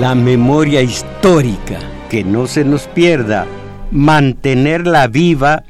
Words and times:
La 0.00 0.14
memoria 0.14 0.80
histórica, 0.80 1.78
que 2.08 2.24
no 2.24 2.46
se 2.46 2.64
nos 2.64 2.88
pierda, 2.88 3.46
mantenerla 3.90 5.06
viva 5.08 5.62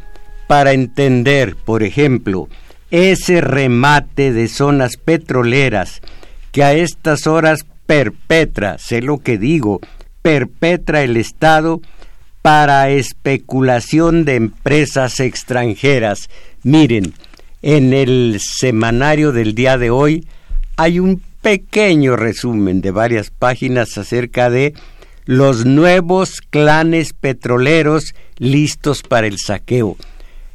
para 0.47 0.73
entender, 0.73 1.57
por 1.57 1.83
ejemplo, 1.83 2.48
ese 2.93 3.41
remate 3.41 4.33
de 4.33 4.47
zonas 4.47 4.97
petroleras 4.98 6.01
que 6.52 6.62
a 6.62 6.74
estas 6.74 7.27
horas 7.27 7.66
perpetra, 7.87 8.79
sé 8.79 9.02
lo 9.02 9.19
que 9.19 9.37
digo, 9.37 9.80
perpetra 10.23 11.02
el 11.02 11.16
Estado 11.16 11.80
para 12.41 12.88
especulación 12.88 14.24
de 14.24 14.37
empresas 14.37 15.19
extranjeras. 15.19 16.30
Miren, 16.63 17.15
en 17.63 17.93
el 17.93 18.38
semanario 18.41 19.32
del 19.32 19.57
día 19.57 19.76
de 19.76 19.91
hoy 19.91 20.29
hay 20.76 21.01
un 21.01 21.21
pequeño 21.43 22.16
resumen 22.16 22.80
de 22.80 22.91
varias 22.91 23.30
páginas 23.30 23.96
acerca 23.99 24.51
de 24.51 24.74
los 25.24 25.65
nuevos 25.65 26.41
clanes 26.41 27.13
petroleros 27.13 28.15
listos 28.38 29.02
para 29.02 29.27
el 29.27 29.38
saqueo. 29.38 29.97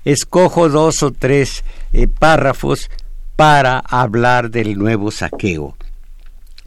Escojo 0.03 0.69
dos 0.69 1.01
o 1.03 1.11
tres 1.11 1.63
eh, 1.93 2.07
párrafos 2.07 2.89
para 3.35 3.79
hablar 3.79 4.51
del 4.51 4.77
nuevo 4.77 5.11
saqueo. 5.11 5.75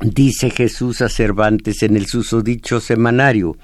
Dice 0.01 0.51
Jesús 0.51 1.01
a 1.03 1.09
Cervantes 1.09 1.83
en 1.83 1.97
el 1.97 2.07
susodicho 2.07 2.81
semanario, 2.81 3.57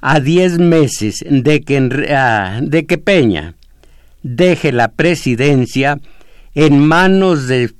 a 0.00 0.20
diez 0.20 0.58
meses 0.58 1.24
de 1.28 1.60
que, 1.62 1.80
de 1.80 2.86
que 2.86 2.98
Peña 2.98 3.54
deje 4.22 4.72
la 4.72 4.92
presidencia, 4.92 5.98
en 6.54 6.78
manos 6.78 7.46
de, 7.46 7.72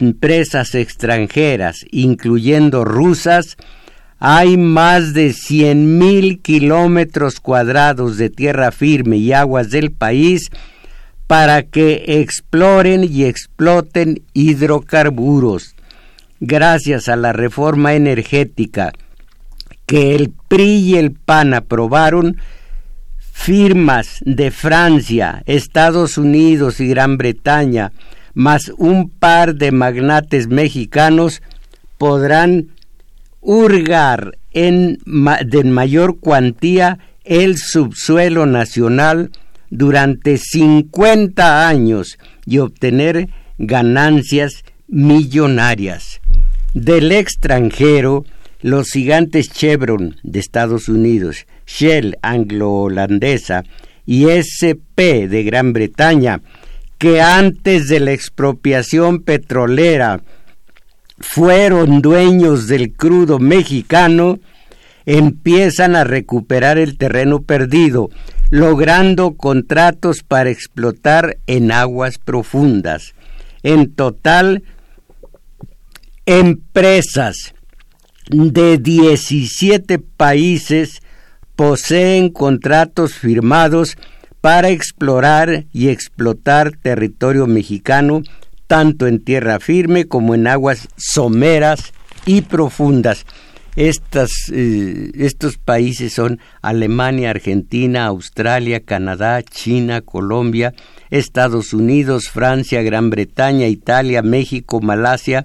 empresas 0.00 0.74
extranjeras, 0.74 1.84
incluyendo 1.90 2.84
rusas, 2.84 3.56
hay 4.18 4.56
más 4.56 5.12
de 5.12 5.32
cien 5.32 5.98
mil 5.98 6.40
kilómetros 6.40 7.40
cuadrados 7.40 8.16
de 8.16 8.30
tierra 8.30 8.70
firme 8.70 9.18
y 9.18 9.32
aguas 9.32 9.70
del 9.70 9.92
país 9.92 10.50
para 11.26 11.64
que 11.64 12.04
exploren 12.20 13.04
y 13.04 13.24
exploten 13.24 14.22
hidrocarburos. 14.32 15.74
Gracias 16.40 17.08
a 17.08 17.16
la 17.16 17.32
reforma 17.32 17.94
energética 17.94 18.92
que 19.86 20.14
el 20.14 20.32
PRI 20.48 20.78
y 20.78 20.96
el 20.96 21.12
PAN 21.12 21.54
aprobaron, 21.54 22.38
firmas 23.36 24.18
de 24.24 24.50
Francia, 24.50 25.42
Estados 25.46 26.18
Unidos 26.18 26.80
y 26.80 26.88
Gran 26.88 27.16
Bretaña, 27.16 27.92
más 28.34 28.72
un 28.76 29.08
par 29.08 29.54
de 29.54 29.70
magnates 29.70 30.48
mexicanos, 30.48 31.42
podrán 31.96 32.68
hurgar 33.40 34.36
en 34.52 34.98
de 35.44 35.64
mayor 35.64 36.18
cuantía 36.18 36.98
el 37.24 37.56
subsuelo 37.58 38.46
nacional 38.46 39.30
durante 39.70 40.38
50 40.38 41.68
años 41.68 42.18
y 42.46 42.58
obtener 42.58 43.28
ganancias 43.58 44.64
millonarias. 44.88 46.20
Del 46.74 47.12
extranjero, 47.12 48.24
los 48.60 48.90
gigantes 48.90 49.50
Chevron 49.52 50.16
de 50.24 50.40
Estados 50.40 50.88
Unidos, 50.88 51.46
Shell 51.66 52.16
anglo-holandesa 52.22 53.64
y 54.06 54.28
SP 54.30 55.28
de 55.28 55.42
Gran 55.42 55.72
Bretaña, 55.72 56.40
que 56.98 57.20
antes 57.20 57.88
de 57.88 58.00
la 58.00 58.12
expropiación 58.12 59.22
petrolera 59.22 60.22
fueron 61.18 62.00
dueños 62.00 62.68
del 62.68 62.92
crudo 62.92 63.38
mexicano, 63.38 64.38
empiezan 65.06 65.96
a 65.96 66.04
recuperar 66.04 66.78
el 66.78 66.96
terreno 66.96 67.42
perdido, 67.42 68.10
logrando 68.50 69.36
contratos 69.36 70.22
para 70.22 70.50
explotar 70.50 71.38
en 71.46 71.72
aguas 71.72 72.18
profundas. 72.18 73.14
En 73.62 73.92
total, 73.94 74.62
empresas 76.26 77.54
de 78.28 78.78
17 78.78 79.98
países 79.98 81.00
poseen 81.56 82.28
contratos 82.28 83.14
firmados 83.14 83.96
para 84.40 84.68
explorar 84.68 85.64
y 85.72 85.88
explotar 85.88 86.72
territorio 86.76 87.46
mexicano, 87.46 88.22
tanto 88.66 89.06
en 89.06 89.24
tierra 89.24 89.58
firme 89.58 90.06
como 90.06 90.34
en 90.34 90.46
aguas 90.46 90.88
someras 90.96 91.92
y 92.26 92.42
profundas. 92.42 93.24
Estas, 93.74 94.30
eh, 94.52 95.10
estos 95.16 95.58
países 95.58 96.14
son 96.14 96.38
Alemania, 96.62 97.30
Argentina, 97.30 98.06
Australia, 98.06 98.80
Canadá, 98.80 99.42
China, 99.42 100.00
Colombia, 100.00 100.72
Estados 101.10 101.74
Unidos, 101.74 102.30
Francia, 102.30 102.82
Gran 102.82 103.10
Bretaña, 103.10 103.66
Italia, 103.66 104.22
México, 104.22 104.80
Malasia, 104.80 105.44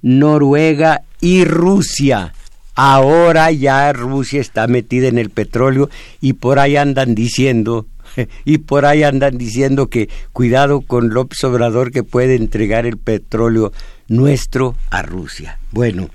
Noruega 0.00 1.02
y 1.20 1.44
Rusia. 1.44 2.32
Ahora 2.74 3.50
ya 3.50 3.92
Rusia 3.92 4.40
está 4.40 4.66
metida 4.66 5.08
en 5.08 5.18
el 5.18 5.30
petróleo 5.30 5.90
y 6.20 6.34
por 6.34 6.58
ahí 6.58 6.76
andan 6.76 7.14
diciendo 7.14 7.86
y 8.44 8.58
por 8.58 8.86
ahí 8.86 9.02
andan 9.02 9.38
diciendo 9.38 9.88
que 9.88 10.08
cuidado 10.32 10.80
con 10.80 11.10
López 11.10 11.42
Obrador 11.44 11.90
que 11.90 12.02
puede 12.02 12.36
entregar 12.36 12.86
el 12.86 12.98
petróleo 12.98 13.72
nuestro 14.08 14.76
a 14.90 15.02
Rusia. 15.02 15.58
Bueno, 15.70 16.10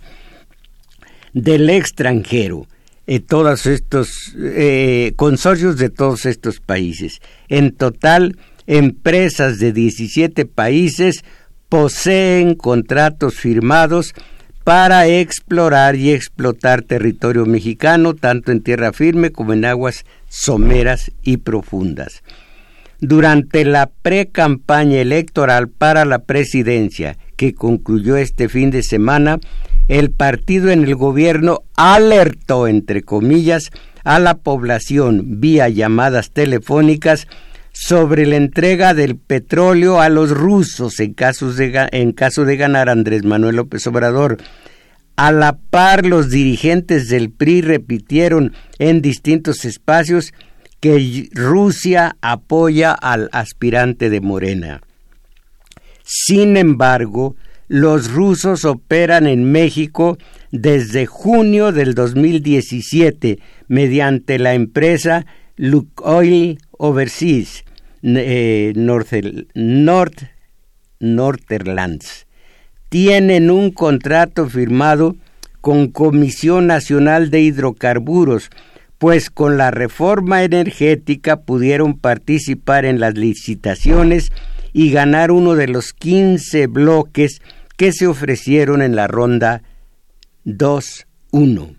del 1.34 1.69
extranjero, 1.69 2.67
eh, 3.06 3.19
todos 3.19 3.66
estos 3.66 4.35
eh, 4.38 5.13
consorcios 5.16 5.78
de 5.78 5.90
todos 5.90 6.25
estos 6.25 6.59
países. 6.59 7.22
En 7.47 7.72
total, 7.72 8.38
empresas 8.66 9.59
de 9.59 9.73
17 9.73 10.46
países 10.46 11.23
poseen 11.69 12.56
contratos 12.56 13.35
firmados 13.35 14.13
para 14.67 15.07
explorar 15.07 15.95
y 15.95 16.11
explotar 16.11 16.81
territorio 16.81 17.45
mexicano, 17.45 18.16
tanto 18.16 18.51
en 18.51 18.61
tierra 18.61 18.91
firme 18.91 19.31
como 19.31 19.53
en 19.53 19.63
aguas 19.63 20.03
someras 20.28 21.09
y 21.23 21.38
profundas. 21.38 22.22
Durante 23.00 23.63
la 23.63 23.89
pre-campaña 24.01 25.00
electoral 25.00 25.69
para 25.69 26.03
la 26.03 26.19
presidencia, 26.19 27.17
que 27.38 27.53
concluyó 27.53 28.17
este 28.17 28.50
fin 28.50 28.69
de 28.69 28.83
semana, 28.83 29.40
el 29.87 30.11
partido 30.11 30.70
en 30.70 30.84
el 30.84 30.96
gobierno 30.96 31.61
alertó, 31.78 32.67
entre 32.67 33.03
comillas, 33.03 33.70
a 34.03 34.20
la 34.20 34.34
población 34.34 35.40
vía 35.40 35.70
llamadas 35.70 36.31
telefónicas 36.31 37.25
sobre 37.79 38.26
la 38.26 38.38
entrega 38.38 38.96
del 38.96 39.18
petróleo 39.18 40.02
a 40.02 40.09
los 40.09 40.32
rusos 40.32 41.00
en, 41.00 41.14
de, 41.14 41.88
en 41.91 42.12
caso 42.12 42.44
de 42.44 42.58
ganar 42.58 42.90
Andrés 42.90 43.24
Manuel 43.24 43.58
López 43.58 43.85
Obrador. 43.85 44.38
A 45.16 45.32
la 45.32 45.58
par, 45.58 46.06
los 46.06 46.32
dirigentes 46.32 47.08
del 47.08 47.29
PRI 47.29 47.62
repitieron 47.62 48.53
en 48.79 49.03
distintos 49.03 49.64
espacios 49.64 50.34
que 50.79 51.29
Rusia 51.34 52.18
apoya 52.22 52.94
al 52.94 53.29
aspirante 53.32 54.09
de 54.09 54.22
Morena. 54.22 54.82
Sin 56.03 56.58
embargo, 56.58 57.35
los 57.68 58.12
rusos 58.12 58.66
operan 58.66 59.28
en 59.28 59.52
México 59.52 60.18
desde 60.52 61.06
junio 61.06 61.72
del 61.72 61.94
2017 61.94 63.38
mediante 63.68 64.40
la 64.40 64.56
empresa 64.56 65.28
Lukoil 65.58 66.59
Overseas, 66.72 67.64
eh, 68.03 68.73
North, 68.76 69.14
North, 69.53 70.23
Northernlands, 70.99 72.28
tienen 72.90 73.52
un 73.52 73.72
contrato 73.72 74.47
firmado 74.47 75.16
con 75.61 75.88
Comisión 75.88 76.67
Nacional 76.67 77.29
de 77.29 77.41
Hidrocarburos, 77.41 78.49
pues 78.97 79.29
con 79.29 79.58
la 79.58 79.72
reforma 79.72 80.44
energética 80.44 81.41
pudieron 81.41 81.97
participar 81.97 82.85
en 82.85 82.99
las 82.99 83.16
licitaciones 83.16 84.32
y 84.73 84.91
ganar 84.91 85.32
uno 85.32 85.55
de 85.55 85.67
los 85.67 85.94
15 85.94 86.67
bloques 86.67 87.41
que 87.78 87.91
se 87.91 88.08
ofrecieron 88.08 88.82
en 88.82 88.96
la 88.96 89.08
ronda 89.08 89.61
2-1. 90.46 91.76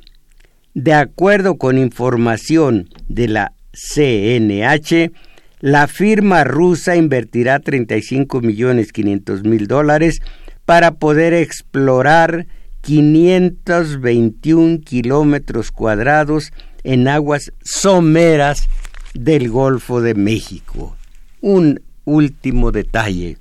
De 0.75 0.95
acuerdo 0.95 1.59
con 1.59 1.79
información 1.79 2.89
de 3.09 3.29
la 3.29 3.53
CNH, 3.73 5.11
la 5.61 5.87
firma 5.89 6.45
rusa 6.45 6.97
invertirá 6.97 7.59
35 7.59 8.41
millones 8.41 8.93
500 8.93 9.43
mil 9.45 9.67
dólares 9.67 10.21
para 10.65 10.93
poder 10.93 11.35
explorar 11.35 12.47
521 12.83 14.81
kilómetros 14.81 15.73
cuadrados 15.73 16.53
en 16.85 17.09
aguas 17.09 17.53
someras 17.63 18.69
del 19.15 19.51
Golfo 19.51 20.01
de 20.01 20.15
México. 20.15 20.97
Un 21.41 21.81
último 22.05 22.71
detalle. 22.71 23.39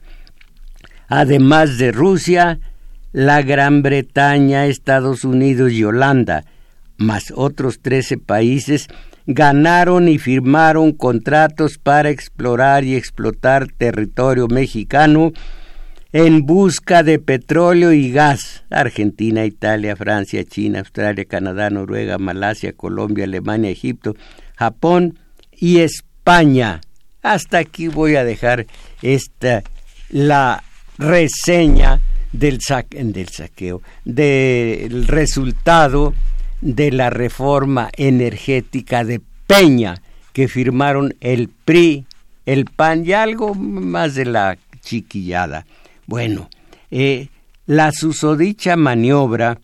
Además 1.08 1.78
de 1.78 1.92
Rusia, 1.92 2.60
la 3.14 3.42
Gran 3.42 3.84
Bretaña, 3.84 4.66
Estados 4.66 5.24
Unidos 5.24 5.72
y 5.72 5.84
Holanda, 5.84 6.46
más 6.98 7.32
otros 7.36 7.80
13 7.80 8.18
países, 8.18 8.88
ganaron 9.28 10.08
y 10.08 10.18
firmaron 10.18 10.94
contratos 10.94 11.78
para 11.78 12.10
explorar 12.10 12.86
y 12.86 12.96
explotar 12.96 13.68
territorio 13.68 14.48
mexicano 14.48 15.34
en 16.14 16.46
busca 16.46 17.04
de 17.04 17.20
petróleo 17.20 17.92
y 17.92 18.10
gas. 18.12 18.64
Argentina, 18.70 19.46
Italia, 19.46 19.98
Francia, 19.98 20.44
China, 20.46 20.80
Australia, 20.80 21.26
Canadá, 21.26 21.70
Noruega, 21.70 22.18
Malasia, 22.18 22.72
Colombia, 22.72 23.26
Alemania, 23.26 23.70
Egipto, 23.70 24.16
Japón 24.56 25.20
y 25.52 25.80
España. 25.80 26.80
Hasta 27.22 27.58
aquí 27.58 27.90
voy 27.90 28.16
a 28.16 28.24
dejar 28.24 28.66
esta 29.02 29.62
la 30.10 30.64
reseña 30.98 32.00
del, 32.32 32.60
del 32.90 33.28
saqueo, 33.28 33.82
del 34.06 35.06
resultado 35.06 36.14
de 36.62 36.92
la 36.92 37.10
reforma 37.10 37.90
energética 37.96 39.04
de 39.04 39.22
Peña 39.48 40.02
que 40.34 40.48
firmaron 40.48 41.16
el 41.20 41.50
PRI, 41.50 42.06
el 42.46 42.66
PAN 42.66 43.06
y 43.06 43.14
algo 43.14 43.56
más 43.56 44.16
de 44.16 44.26
la 44.26 44.58
chiquillada. 44.82 45.66
Bueno, 46.06 46.50
eh, 46.92 47.30
la 47.66 47.92
susodicha 47.92 48.76
maniobra 48.76 49.60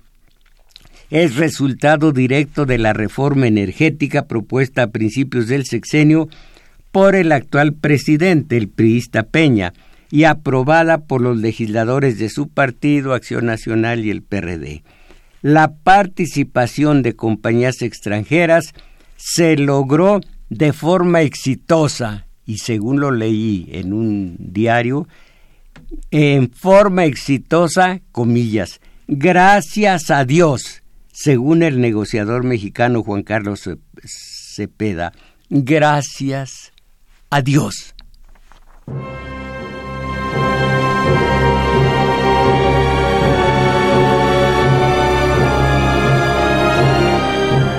es 1.10 1.36
resultado 1.36 2.12
directo 2.12 2.66
de 2.66 2.80
la 2.80 2.92
reforma 2.94 3.48
energética 3.48 4.26
propuesta 4.26 4.84
a 4.84 4.88
principios 4.88 5.48
del 5.48 5.66
sexenio 5.66 6.28
por 6.92 7.16
el 7.16 7.32
actual 7.32 7.74
presidente, 7.74 8.58
el 8.58 8.68
priista 8.68 9.24
Peña, 9.24 9.74
y 10.10 10.26
aprobada 10.26 11.00
por 11.00 11.22
los 11.22 11.38
legisladores 11.38 12.20
de 12.20 12.30
su 12.30 12.48
partido, 12.48 13.14
Acción 13.14 13.46
Nacional 13.46 14.06
y 14.06 14.12
el 14.12 14.22
PRD. 14.22 14.84
La 15.44 15.76
participación 15.76 17.02
de 17.02 17.18
compañías 17.18 17.82
extranjeras 17.82 18.74
se 19.18 19.58
logró 19.58 20.22
de 20.50 20.72
forma 20.72 21.22
exitosa, 21.22 22.28
y 22.46 22.60
según 22.60 23.02
lo 23.02 23.12
leí 23.12 23.68
en 23.74 23.92
un 23.92 24.38
diario, 24.40 25.06
en 26.12 26.50
forma 26.50 27.04
exitosa, 27.04 28.00
comillas, 28.14 28.80
gracias 29.10 30.12
a 30.12 30.24
Dios, 30.24 30.82
según 31.12 31.62
el 31.62 31.82
negociador 31.82 32.46
mexicano 32.46 33.04
Juan 33.04 33.24
Carlos 33.24 33.70
Cepeda, 34.06 35.12
gracias 35.50 36.72
a 37.30 37.42
Dios. 37.42 37.94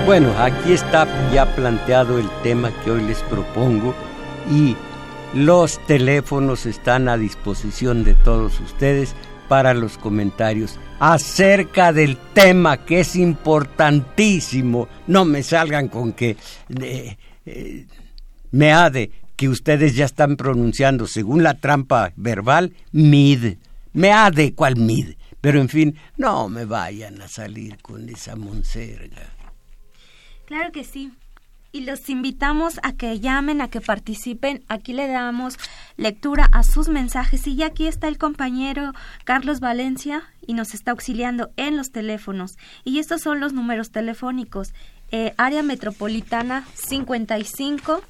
Bueno, 0.05 0.37
aquí 0.37 0.73
está 0.73 1.07
ya 1.33 1.55
planteado 1.55 2.19
el 2.19 2.29
tema 2.43 2.71
que 2.83 2.91
hoy 2.91 3.01
les 3.01 3.23
propongo 3.23 3.95
y 4.51 4.75
los 5.33 5.83
teléfonos 5.87 6.67
están 6.67 7.09
a 7.09 7.17
disposición 7.17 8.03
de 8.03 8.13
todos 8.13 8.59
ustedes 8.59 9.15
para 9.49 9.73
los 9.73 9.97
comentarios 9.97 10.77
acerca 10.99 11.91
del 11.91 12.17
tema 12.35 12.85
que 12.85 12.99
es 12.99 13.15
importantísimo. 13.15 14.87
No 15.07 15.25
me 15.25 15.41
salgan 15.41 15.87
con 15.87 16.13
que 16.13 16.37
eh, 16.79 17.17
eh, 17.47 17.87
me 18.51 18.73
ha 18.73 18.91
de 18.91 19.09
que 19.35 19.49
ustedes 19.49 19.95
ya 19.95 20.05
están 20.05 20.35
pronunciando 20.35 21.07
según 21.07 21.41
la 21.41 21.55
trampa 21.55 22.13
verbal 22.15 22.73
mid. 22.91 23.55
Me 23.93 24.11
ha 24.11 24.29
de 24.29 24.53
cual 24.53 24.75
mid. 24.75 25.15
Pero 25.41 25.59
en 25.59 25.67
fin, 25.67 25.97
no 26.15 26.47
me 26.47 26.65
vayan 26.65 27.23
a 27.23 27.27
salir 27.27 27.77
con 27.81 28.07
esa 28.07 28.35
monserga. 28.35 29.35
Claro 30.45 30.71
que 30.71 30.83
sí. 30.83 31.11
Y 31.71 31.81
los 31.81 32.09
invitamos 32.09 32.79
a 32.83 32.93
que 32.93 33.19
llamen, 33.19 33.59
a 33.59 33.67
que 33.67 33.81
participen. 33.81 34.63
Aquí 34.69 34.93
le 34.93 35.07
damos 35.07 35.57
lectura 35.97 36.47
a 36.53 36.63
sus 36.63 36.87
mensajes. 36.87 37.45
Y 37.47 37.57
ya 37.57 37.65
aquí 37.67 37.87
está 37.87 38.07
el 38.07 38.17
compañero 38.17 38.93
Carlos 39.25 39.59
Valencia 39.59 40.23
y 40.47 40.53
nos 40.53 40.73
está 40.73 40.91
auxiliando 40.91 41.51
en 41.57 41.75
los 41.75 41.91
teléfonos. 41.91 42.57
Y 42.85 42.99
estos 42.99 43.21
son 43.21 43.41
los 43.41 43.51
números 43.51 43.91
telefónicos. 43.91 44.73
Eh, 45.11 45.33
área 45.37 45.63
metropolitana 45.63 46.65
55 46.75 48.01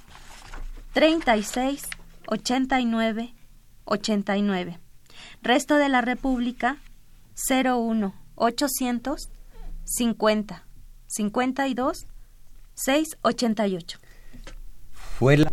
36 0.93 1.87
89 2.27 3.33
89. 3.85 4.79
Resto 5.41 5.75
de 5.77 5.89
la 5.89 6.01
República 6.01 6.77
01 7.49 8.13
800 8.35 9.29
50 9.85 10.63
52 11.07 12.05
688. 12.75 13.99
Fue 14.91 15.37
la... 15.37 15.51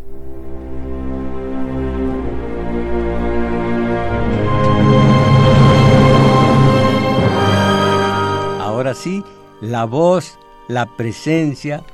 Ahora 8.61 8.95
sí, 8.95 9.23
la 9.61 9.85
voz, 9.85 10.39
la 10.69 10.97
presencia 10.97 11.85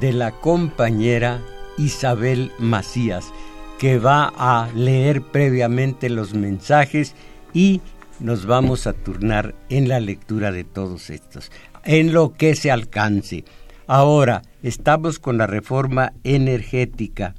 de 0.00 0.12
la 0.12 0.32
compañera 0.32 1.40
Isabel 1.78 2.52
Macías, 2.58 3.32
que 3.78 3.98
va 3.98 4.32
a 4.36 4.68
leer 4.74 5.22
previamente 5.22 6.10
los 6.10 6.34
mensajes 6.34 7.14
y 7.54 7.80
nos 8.20 8.46
vamos 8.46 8.86
a 8.86 8.92
turnar 8.92 9.54
en 9.68 9.88
la 9.88 10.00
lectura 10.00 10.52
de 10.52 10.64
todos 10.64 11.10
estos, 11.10 11.50
en 11.84 12.12
lo 12.12 12.34
que 12.34 12.54
se 12.54 12.70
alcance. 12.70 13.44
Ahora, 13.88 14.42
estamos 14.64 15.20
con 15.20 15.38
la 15.38 15.46
reforma 15.46 16.12
energética. 16.24 17.36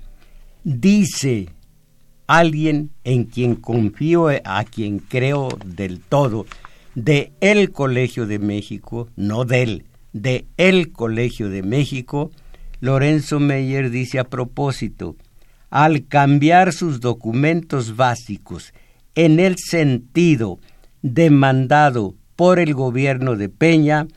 Dice 0.64 1.50
alguien 2.26 2.92
en 3.04 3.26
quien 3.26 3.56
confío, 3.56 4.30
a 4.30 4.64
quien 4.64 5.00
creo 5.00 5.50
del 5.66 6.00
todo, 6.00 6.46
de 6.96 7.34
el 7.42 7.72
Colegio 7.74 8.28
de 8.28 8.40
México, 8.40 9.10
no 9.18 9.44
del, 9.44 9.86
de 10.14 10.46
el 10.56 10.94
Colegio 10.94 11.50
de 11.50 11.64
México, 11.64 12.32
Lorenzo 12.80 13.42
Meyer 13.42 13.90
dice 13.90 14.20
a 14.20 14.24
propósito, 14.24 15.18
al 15.70 16.08
cambiar 16.08 16.72
sus 16.72 17.02
documentos 17.02 17.98
básicos 17.98 18.74
en 19.16 19.42
el 19.42 19.58
sentido 19.58 20.60
demandado 21.02 22.16
por 22.38 22.60
el 22.60 22.74
gobierno 22.74 23.36
de 23.36 23.50
Peña, 23.50 24.08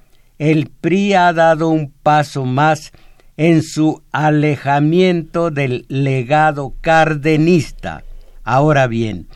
el 0.41 0.71
PRI 0.71 1.13
ha 1.13 1.35
dado 1.35 1.69
un 1.69 1.93
paso 2.03 2.47
más 2.47 2.93
en 3.37 3.63
su 3.63 4.03
alejamiento 4.11 5.51
del 5.51 5.85
legado 5.89 6.75
cardenista. 6.81 8.05
Ahora 8.43 8.87
bien, 8.87 9.29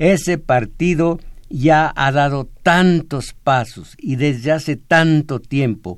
ese 0.00 0.36
partido 0.36 1.20
ya 1.48 1.92
ha 1.94 2.10
dado 2.10 2.48
tantos 2.64 3.36
pasos 3.40 3.94
y 3.98 4.16
desde 4.16 4.50
hace 4.50 4.74
tanto 4.74 5.38
tiempo 5.38 5.96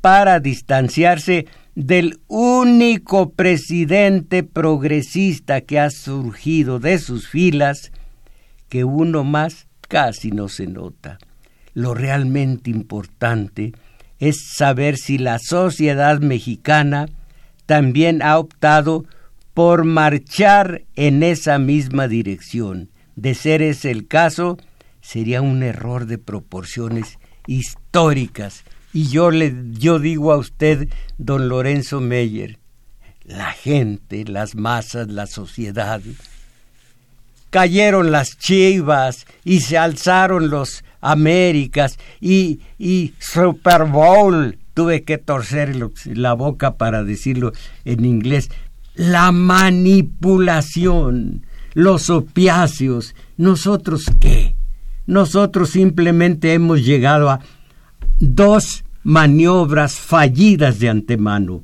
para 0.00 0.38
distanciarse 0.38 1.46
del 1.74 2.20
único 2.28 3.30
presidente 3.30 4.44
progresista 4.44 5.60
que 5.62 5.80
ha 5.80 5.90
surgido 5.90 6.78
de 6.78 7.00
sus 7.00 7.26
filas, 7.26 7.90
que 8.68 8.84
uno 8.84 9.24
más 9.24 9.66
casi 9.88 10.30
no 10.30 10.48
se 10.48 10.68
nota. 10.68 11.18
Lo 11.74 11.94
realmente 11.94 12.70
importante 12.70 13.72
es 14.18 14.52
saber 14.56 14.96
si 14.96 15.18
la 15.18 15.38
sociedad 15.38 16.20
mexicana 16.20 17.08
también 17.66 18.22
ha 18.22 18.38
optado 18.38 19.04
por 19.54 19.84
marchar 19.84 20.82
en 20.96 21.22
esa 21.22 21.58
misma 21.58 22.08
dirección. 22.08 22.90
De 23.16 23.34
ser 23.34 23.62
ese 23.62 23.90
el 23.90 24.06
caso, 24.06 24.58
sería 25.00 25.42
un 25.42 25.62
error 25.62 26.06
de 26.06 26.18
proporciones 26.18 27.18
históricas. 27.46 28.64
Y 28.92 29.08
yo 29.08 29.30
le 29.30 29.54
yo 29.72 29.98
digo 29.98 30.32
a 30.32 30.36
usted, 30.36 30.88
don 31.18 31.48
Lorenzo 31.48 32.00
Meyer, 32.00 32.58
la 33.24 33.52
gente, 33.52 34.24
las 34.24 34.54
masas, 34.54 35.08
la 35.08 35.26
sociedad, 35.26 36.00
cayeron 37.50 38.12
las 38.12 38.38
chivas 38.38 39.26
y 39.44 39.60
se 39.60 39.76
alzaron 39.76 40.50
los 40.50 40.84
Américas 41.00 41.98
y, 42.20 42.60
y 42.78 43.14
Super 43.18 43.84
Bowl, 43.84 44.58
tuve 44.74 45.02
que 45.02 45.16
torcer 45.18 45.76
la 46.04 46.34
boca 46.34 46.76
para 46.76 47.02
decirlo 47.04 47.52
en 47.84 48.04
inglés, 48.04 48.50
la 48.94 49.32
manipulación, 49.32 51.44
los 51.74 52.10
opiáceos, 52.10 53.14
nosotros 53.36 54.04
qué? 54.20 54.54
Nosotros 55.06 55.70
simplemente 55.70 56.52
hemos 56.52 56.84
llegado 56.84 57.30
a 57.30 57.40
dos 58.20 58.84
maniobras 59.04 59.94
fallidas 59.94 60.80
de 60.80 60.90
antemano. 60.90 61.62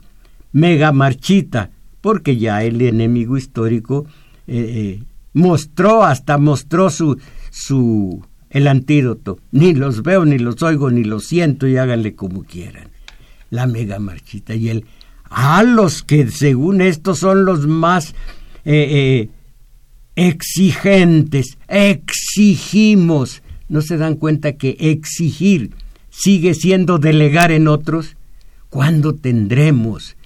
Mega 0.52 0.92
marchita, 0.92 1.70
porque 2.00 2.36
ya 2.36 2.64
el 2.64 2.80
enemigo 2.80 3.36
histórico 3.36 4.06
eh, 4.46 4.56
eh, 4.56 5.02
mostró, 5.32 6.04
hasta 6.04 6.38
mostró 6.38 6.90
su, 6.90 7.18
su, 7.50 8.24
el 8.54 8.68
antídoto. 8.68 9.38
Ni 9.50 9.74
los 9.74 10.02
veo, 10.02 10.24
ni 10.24 10.38
los 10.38 10.62
oigo, 10.62 10.90
ni 10.90 11.04
los 11.04 11.24
siento 11.24 11.66
y 11.66 11.76
háganle 11.76 12.14
como 12.14 12.44
quieran. 12.44 12.88
La 13.50 13.66
mega 13.66 13.98
marchita 13.98 14.54
y 14.54 14.70
el 14.70 14.86
a 15.28 15.64
los 15.64 16.04
que 16.04 16.30
según 16.30 16.80
estos 16.80 17.18
son 17.18 17.44
los 17.44 17.66
más 17.66 18.14
eh, 18.64 19.28
exigentes, 20.14 21.58
exigimos. 21.66 23.42
¿No 23.68 23.82
se 23.82 23.96
dan 23.96 24.14
cuenta 24.14 24.52
que 24.52 24.76
exigir 24.78 25.72
sigue 26.10 26.54
siendo 26.54 26.98
delegar 26.98 27.50
en 27.50 27.66
otros? 27.66 28.16
¿Cuándo 28.70 29.16
tendremos 29.16 30.16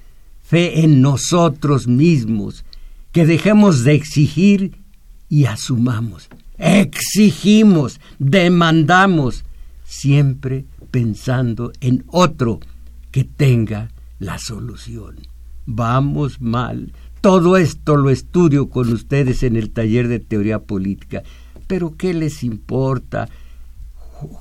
fe 0.42 0.84
en 0.84 1.00
nosotros 1.00 1.86
mismos? 1.86 2.66
Que 3.12 3.24
dejemos 3.24 3.84
de 3.84 3.94
exigir 3.94 4.72
y 5.30 5.46
asumamos. 5.46 6.28
Exigimos, 6.58 8.00
demandamos, 8.18 9.44
siempre 9.84 10.64
pensando 10.90 11.72
en 11.80 12.04
otro 12.08 12.60
que 13.10 13.24
tenga 13.24 13.90
la 14.18 14.38
solución. 14.38 15.16
Vamos 15.66 16.40
mal, 16.40 16.92
todo 17.20 17.56
esto 17.56 17.96
lo 17.96 18.10
estudio 18.10 18.68
con 18.68 18.92
ustedes 18.92 19.42
en 19.42 19.56
el 19.56 19.70
taller 19.70 20.08
de 20.08 20.18
teoría 20.18 20.60
política. 20.60 21.22
Pero 21.66 21.96
¿qué 21.96 22.14
les 22.14 22.42
importa? 22.42 23.28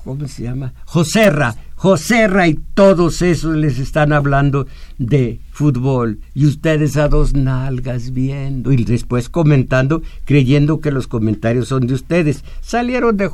¿Cómo 0.03 0.27
se 0.27 0.43
llama? 0.43 0.74
Joserra. 0.86 1.55
Joserra 1.75 2.48
y 2.48 2.55
todos 2.74 3.22
esos 3.22 3.55
les 3.55 3.77
están 3.77 4.12
hablando 4.12 4.67
de 4.98 5.39
fútbol. 5.51 6.19
Y 6.34 6.46
ustedes 6.46 6.98
a 6.98 7.07
dos 7.07 7.34
nalgas 7.34 8.12
viendo. 8.12 8.72
Y 8.72 8.84
después 8.84 9.29
comentando, 9.29 10.01
creyendo 10.25 10.79
que 10.79 10.91
los 10.91 11.07
comentarios 11.07 11.67
son 11.67 11.86
de 11.88 11.93
ustedes. 11.93 12.43
Salieron 12.62 13.17
de, 13.17 13.29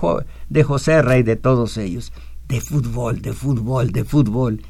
de 0.49 0.63
Joserra 0.63 1.17
y 1.17 1.23
de 1.23 1.35
todos 1.35 1.77
ellos. 1.77 2.11
De 2.47 2.59
fútbol, 2.59 3.21
de 3.21 3.33
fútbol, 3.33 3.91
de 3.91 4.03
fútbol. 4.03 4.61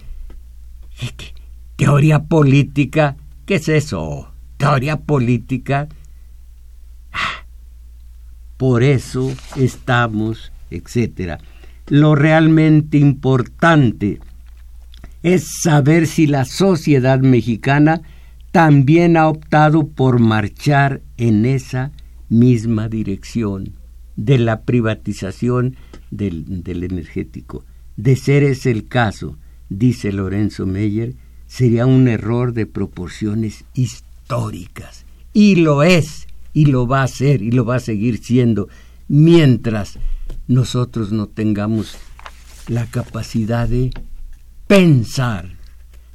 Teoría 1.75 2.23
política. 2.23 3.17
¿Qué 3.45 3.55
es 3.55 3.67
eso? 3.67 4.33
teoría 4.63 4.97
política. 4.97 5.89
Por 8.57 8.81
eso 8.81 9.33
estamos, 9.57 10.53
etcétera. 10.69 11.39
Lo 11.87 12.15
realmente 12.15 12.97
importante 12.97 14.19
es 15.21 15.61
saber 15.61 16.07
si 16.07 16.27
la 16.27 16.45
sociedad 16.45 17.19
mexicana 17.19 18.01
también 18.51 19.17
ha 19.17 19.27
optado 19.27 19.87
por 19.87 20.19
marchar 20.19 21.01
en 21.17 21.45
esa 21.45 21.91
misma 22.29 22.87
dirección 22.87 23.73
de 24.15 24.37
la 24.37 24.61
privatización 24.61 25.75
del, 26.11 26.61
energético. 26.65 27.65
De 27.97 28.15
ser 28.15 28.43
ese 28.43 28.71
el 28.71 28.87
caso, 28.87 29.37
dice 29.69 30.11
Lorenzo 30.11 30.65
Meyer, 30.65 31.15
sería 31.47 31.85
un 31.85 32.07
error 32.07 32.53
de 32.53 32.65
proporciones 32.65 33.65
históricas. 33.73 35.05
Y 35.33 35.55
lo 35.55 35.83
es, 35.83 36.27
y 36.53 36.65
lo 36.65 36.87
va 36.87 37.03
a 37.03 37.07
ser, 37.07 37.41
y 37.41 37.51
lo 37.51 37.65
va 37.65 37.75
a 37.75 37.79
seguir 37.79 38.23
siendo, 38.23 38.69
mientras 39.07 39.99
nosotros 40.47 41.11
no 41.11 41.27
tengamos 41.27 41.95
la 42.67 42.85
capacidad 42.85 43.67
de 43.67 43.91
pensar, 44.67 45.49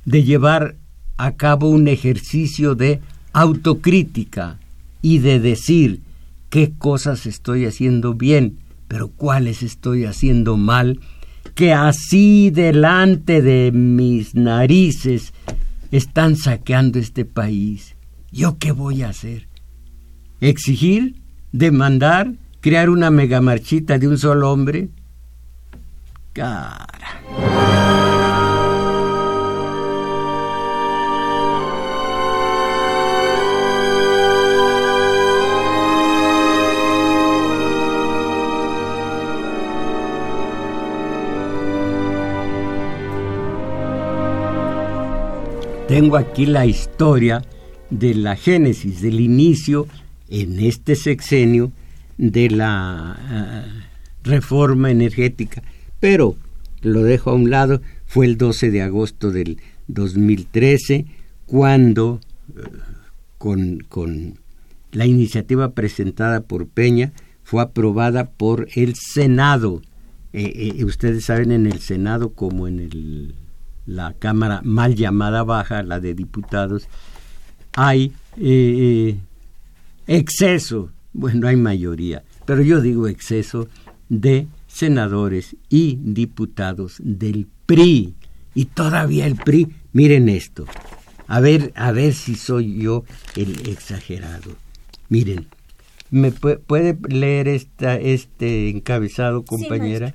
de 0.04 0.24
llevar 0.24 0.76
a 1.16 1.32
cabo 1.32 1.68
un 1.68 1.88
ejercicio 1.88 2.74
de 2.74 3.00
autocrítica 3.32 4.58
y 5.02 5.18
de 5.18 5.40
decir 5.40 6.00
qué 6.50 6.72
cosas 6.76 7.26
estoy 7.26 7.66
haciendo 7.66 8.14
bien, 8.14 8.58
pero 8.88 9.08
cuáles 9.08 9.62
estoy 9.62 10.04
haciendo 10.04 10.56
mal, 10.56 11.00
que 11.54 11.72
así 11.72 12.50
delante 12.50 13.42
de 13.42 13.72
mis 13.72 14.34
narices 14.34 15.32
están 15.90 16.36
saqueando 16.36 16.98
este 16.98 17.24
país 17.24 17.96
¿Yo 18.30 18.58
qué 18.58 18.72
voy 18.72 19.02
a 19.02 19.08
hacer? 19.08 19.48
¿Exigir? 20.40 21.16
¿Demandar? 21.52 22.34
¿Crear 22.60 22.90
una 22.90 23.10
megamarchita 23.10 23.98
de 23.98 24.08
un 24.08 24.18
solo 24.18 24.50
hombre? 24.50 24.88
Cara. 26.32 26.88
Tengo 45.86 46.18
aquí 46.18 46.44
la 46.44 46.66
historia 46.66 47.42
de 47.88 48.14
la 48.14 48.36
génesis, 48.36 49.00
del 49.00 49.20
inicio 49.20 49.86
en 50.28 50.60
este 50.60 50.96
sexenio 50.96 51.72
de 52.18 52.50
la 52.50 53.12
ah, 53.12 53.64
reforma 54.22 54.90
energética. 54.90 55.62
Pero 56.00 56.36
lo 56.82 57.02
dejo 57.02 57.30
a 57.30 57.34
un 57.34 57.50
lado, 57.50 57.80
fue 58.06 58.26
el 58.26 58.36
12 58.36 58.70
de 58.70 58.82
agosto 58.82 59.30
del 59.30 59.58
2013 59.88 61.06
cuando 61.46 62.20
eh, 62.54 62.62
con, 63.38 63.78
con 63.88 64.38
la 64.92 65.06
iniciativa 65.06 65.72
presentada 65.72 66.42
por 66.42 66.66
Peña 66.66 67.12
fue 67.48 67.62
aprobada 67.62 68.30
por 68.30 68.68
el 68.74 68.94
Senado. 68.94 69.80
Eh, 70.34 70.74
eh, 70.76 70.84
ustedes 70.84 71.24
saben 71.24 71.50
en 71.52 71.66
el 71.66 71.80
Senado 71.80 72.30
como 72.34 72.68
en 72.68 72.78
el, 72.78 73.34
la 73.86 74.12
Cámara 74.18 74.60
mal 74.64 74.94
llamada 74.94 75.44
baja, 75.44 75.82
la 75.82 75.98
de 75.98 76.14
diputados, 76.14 76.88
hay 77.74 78.12
eh, 78.36 79.16
exceso, 80.06 80.90
bueno, 81.18 81.48
hay 81.48 81.56
mayoría, 81.56 82.22
pero 82.46 82.62
yo 82.62 82.80
digo 82.80 83.08
exceso 83.08 83.68
de 84.08 84.46
senadores 84.68 85.56
y 85.68 85.98
diputados 86.00 86.98
del 87.00 87.48
PRI. 87.66 88.14
Y 88.54 88.66
todavía 88.66 89.26
el 89.26 89.34
PRI, 89.34 89.68
miren 89.92 90.28
esto, 90.28 90.64
a 91.26 91.40
ver, 91.40 91.72
a 91.74 91.90
ver 91.90 92.14
si 92.14 92.36
soy 92.36 92.78
yo 92.78 93.04
el 93.34 93.68
exagerado. 93.68 94.52
Miren, 95.08 95.48
¿me 96.10 96.30
puede 96.30 96.96
leer 97.08 97.48
esta, 97.48 97.96
este 97.96 98.70
encabezado, 98.70 99.44
compañera? 99.44 100.14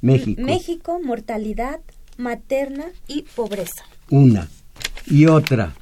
México. 0.00 0.42
México, 0.42 1.00
mortalidad 1.02 1.80
materna 2.18 2.84
y 3.08 3.22
pobreza. 3.34 3.82
Una. 4.10 4.48
Y 5.06 5.26
otra, 5.26 5.74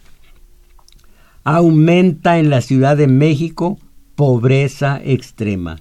aumenta 1.44 2.38
en 2.38 2.48
la 2.48 2.62
Ciudad 2.62 2.96
de 2.96 3.06
México 3.06 3.78
pobreza 4.20 5.00
extrema, 5.02 5.80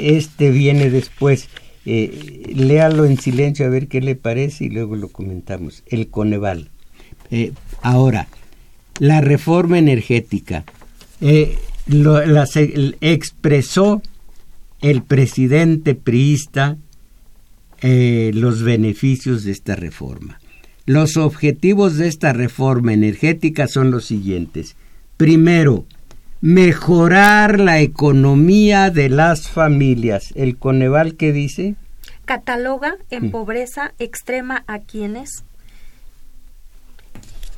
este 0.00 0.50
viene 0.50 0.90
después, 0.90 1.48
eh, 1.86 2.42
léalo 2.54 3.04
en 3.04 3.18
silencio 3.18 3.66
a 3.66 3.70
ver 3.70 3.88
qué 3.88 4.00
le 4.00 4.16
parece 4.16 4.64
y 4.64 4.70
luego 4.70 4.96
lo 4.96 5.08
comentamos. 5.08 5.82
El 5.86 6.08
Coneval. 6.08 6.70
Eh, 7.30 7.52
ahora, 7.82 8.28
la 8.98 9.20
reforma 9.20 9.78
energética. 9.78 10.64
Eh, 11.20 11.56
lo, 11.86 12.20
expresó 13.00 14.02
el 14.80 15.02
presidente 15.02 15.94
priista 15.94 16.76
eh, 17.82 18.30
los 18.34 18.62
beneficios 18.62 19.44
de 19.44 19.52
esta 19.52 19.74
reforma. 19.74 20.38
Los 20.86 21.16
objetivos 21.16 21.96
de 21.96 22.08
esta 22.08 22.32
reforma 22.32 22.92
energética 22.92 23.68
son 23.68 23.90
los 23.90 24.04
siguientes. 24.04 24.76
Primero, 25.16 25.86
mejorar 26.40 27.60
la 27.60 27.80
economía 27.80 28.90
de 28.90 29.08
las 29.08 29.48
familias. 29.48 30.32
¿El 30.34 30.56
Coneval 30.56 31.16
qué 31.16 31.32
dice? 31.32 31.76
Cataloga 32.24 32.96
en 33.10 33.26
mm. 33.26 33.30
pobreza 33.30 33.92
extrema 33.98 34.64
a 34.66 34.78
quienes. 34.78 35.44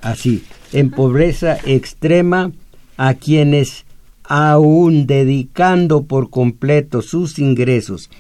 Así, 0.01 0.45
en 0.73 0.91
pobreza 0.91 1.59
extrema 1.65 2.51
a 2.97 3.15
quienes 3.15 3.85
aún 4.25 5.07
dedicando 5.07 6.05
por 6.05 6.31
completo 6.31 7.03
sus 7.03 7.39
ingresos, 7.39 8.11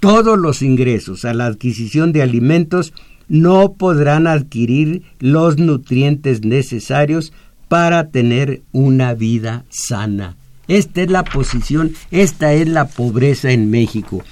todos 0.00 0.36
los 0.38 0.62
ingresos 0.62 1.24
a 1.24 1.32
la 1.32 1.46
adquisición 1.46 2.12
de 2.12 2.22
alimentos, 2.22 2.92
no 3.28 3.74
podrán 3.74 4.26
adquirir 4.26 5.02
los 5.20 5.58
nutrientes 5.58 6.44
necesarios 6.44 7.32
para 7.72 8.08
tener 8.08 8.60
una 8.72 9.14
vida 9.14 9.64
sana. 9.70 10.36
Esta 10.68 11.00
es 11.00 11.10
la 11.10 11.24
posición, 11.24 11.94
esta 12.10 12.52
es 12.52 12.68
la 12.68 12.86
pobreza 12.86 13.50
en 13.50 13.70
México. 13.70 14.22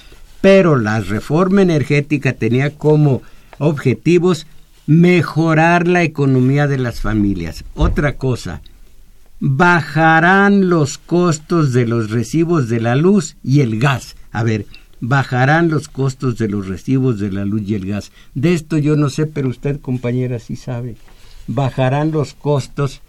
Pero 0.42 0.76
la 0.76 1.00
reforma 1.00 1.62
energética 1.62 2.34
tenía 2.34 2.68
como 2.68 3.22
objetivos 3.56 4.46
mejorar 4.86 5.88
la 5.88 6.02
economía 6.02 6.66
de 6.66 6.76
las 6.76 7.00
familias. 7.00 7.64
Otra 7.74 8.18
cosa, 8.18 8.60
bajarán 9.38 10.68
los 10.68 10.98
costos 10.98 11.72
de 11.72 11.86
los 11.86 12.10
recibos 12.10 12.68
de 12.68 12.80
la 12.80 12.94
luz 12.94 13.38
y 13.42 13.60
el 13.60 13.80
gas. 13.80 14.16
A 14.32 14.42
ver, 14.42 14.66
bajarán 15.00 15.70
los 15.70 15.88
costos 15.88 16.36
de 16.36 16.48
los 16.48 16.68
recibos 16.68 17.18
de 17.18 17.32
la 17.32 17.46
luz 17.46 17.62
y 17.66 17.74
el 17.74 17.86
gas. 17.86 18.12
De 18.34 18.52
esto 18.52 18.76
yo 18.76 18.96
no 18.96 19.08
sé, 19.08 19.24
pero 19.24 19.48
usted, 19.48 19.80
compañera, 19.80 20.38
sí 20.40 20.56
sabe. 20.56 20.96
Bajarán 21.46 22.10
los 22.10 22.34
costos 22.34 23.00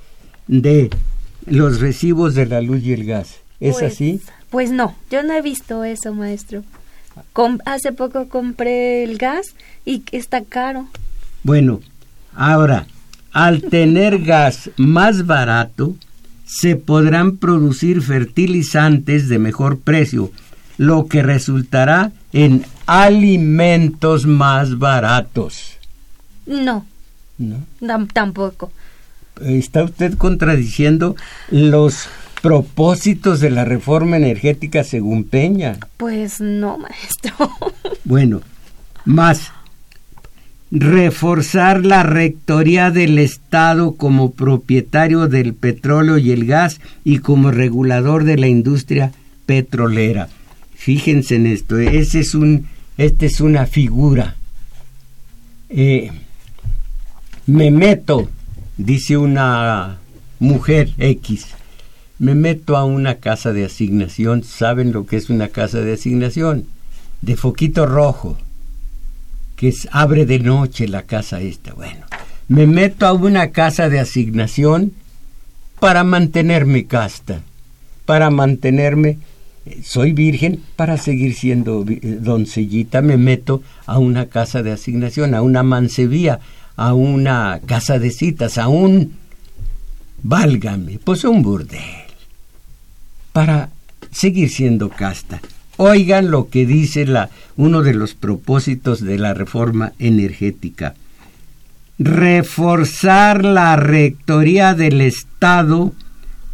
de 0.52 0.90
los 1.46 1.80
recibos 1.80 2.36
de 2.36 2.46
la 2.46 2.62
luz 2.62 2.84
y 2.84 2.92
el 2.92 3.06
gas. 3.06 3.38
¿Es 3.60 3.78
pues, 3.80 3.94
así? 3.94 4.22
Pues 4.50 4.70
no, 4.70 4.96
yo 5.10 5.24
no 5.24 5.34
he 5.34 5.42
visto 5.42 5.84
eso, 5.84 6.14
maestro. 6.14 6.64
hace 7.66 7.94
poco 7.94 8.28
compré 8.28 9.04
el 9.04 9.18
gas 9.18 9.56
y 9.86 10.04
está 10.12 10.44
caro. 10.44 10.88
Bueno, 11.44 11.80
ahora, 12.36 12.86
al 13.32 13.62
tener 13.62 14.20
gas 14.24 14.70
más 14.76 15.26
barato, 15.26 15.96
se 16.46 16.76
podrán 16.76 17.38
producir 17.38 18.02
fertilizantes 18.02 19.30
de 19.30 19.40
mejor 19.40 19.80
precio, 19.80 20.32
lo 20.78 21.06
que 21.06 21.24
resultará 21.24 22.12
en 22.34 22.66
alimentos 22.88 24.26
más 24.26 24.78
baratos. 24.78 25.78
No. 26.46 26.86
No. 27.38 28.06
tampoco 28.14 28.72
está 29.40 29.84
usted 29.84 30.18
contradiciendo 30.18 31.16
los 31.50 32.08
propósitos 32.42 33.40
de 33.40 33.52
la 33.52 33.66
reforma 33.66 34.18
energética 34.18 34.84
según 34.84 35.24
Peña. 35.24 35.78
Pues 35.98 36.42
no, 36.42 36.78
maestro. 36.78 37.34
Bueno, 38.04 38.42
más 39.06 39.52
reforzar 40.72 41.86
la 41.86 42.04
rectoría 42.04 42.92
del 42.92 43.20
Estado 43.20 43.96
como 43.96 44.32
propietario 44.32 45.28
del 45.28 45.54
petróleo 45.54 46.18
y 46.18 46.32
el 46.32 46.46
gas 46.46 46.82
y 47.04 47.20
como 47.20 47.52
regulador 47.52 48.24
de 48.24 48.38
la 48.38 48.48
industria 48.48 49.12
petrolera. 49.46 50.30
Fíjense 50.74 51.36
en 51.36 51.46
esto, 51.46 51.78
ese 51.78 52.22
es 52.22 52.34
un, 52.34 52.68
esta 52.98 53.26
es 53.26 53.40
una 53.40 53.66
figura. 53.66 54.36
Eh, 55.70 56.12
me 57.46 57.70
meto 57.70 58.30
dice 58.86 59.18
una 59.18 59.98
mujer 60.40 60.92
X, 60.98 61.48
me 62.20 62.36
meto 62.36 62.78
a 62.78 62.86
una 62.86 63.16
casa 63.16 63.54
de 63.54 63.66
asignación, 63.66 64.44
¿saben 64.44 64.92
lo 64.92 65.06
que 65.06 65.18
es 65.18 65.30
una 65.30 65.48
casa 65.48 65.82
de 65.82 65.94
asignación? 65.94 66.66
De 67.22 67.36
foquito 67.36 67.86
rojo, 67.86 68.38
que 69.56 69.74
abre 69.92 70.26
de 70.26 70.40
noche 70.40 70.88
la 70.88 71.04
casa 71.04 71.42
esta. 71.42 71.74
Bueno, 71.74 72.06
me 72.48 72.68
meto 72.68 73.06
a 73.06 73.14
una 73.14 73.52
casa 73.52 73.90
de 73.90 74.00
asignación 74.00 74.94
para 75.80 76.04
mantenerme 76.04 76.86
casta, 76.86 77.42
para 78.06 78.30
mantenerme, 78.30 79.20
eh, 79.66 79.82
soy 79.84 80.14
virgen, 80.14 80.62
para 80.76 80.98
seguir 80.98 81.36
siendo 81.36 81.86
eh, 81.88 82.00
doncellita, 82.20 83.02
me 83.02 83.18
meto 83.18 83.62
a 83.86 84.00
una 84.00 84.28
casa 84.28 84.64
de 84.64 84.72
asignación, 84.72 85.34
a 85.34 85.42
una 85.42 85.64
mancebía, 85.64 86.40
a 86.82 86.96
una 86.96 87.62
casa 87.68 88.00
de 88.00 88.10
citas, 88.10 88.58
a 88.58 88.68
un, 88.68 89.14
válgame, 90.24 90.98
pues 91.04 91.24
un 91.26 91.44
burdel, 91.44 91.80
para 93.32 93.70
seguir 94.10 94.50
siendo 94.50 94.90
casta. 94.90 95.42
Oigan 95.78 96.32
lo 96.32 96.50
que 96.50 96.66
dice 96.66 97.06
la, 97.06 97.30
uno 97.56 97.84
de 97.84 97.94
los 97.94 98.16
propósitos 98.16 99.00
de 99.00 99.20
la 99.20 99.36
reforma 99.36 99.94
energética. 100.00 100.96
Reforzar 102.00 103.46
la 103.46 103.76
rectoría 103.76 104.74
del 104.74 105.02
Estado 105.02 105.94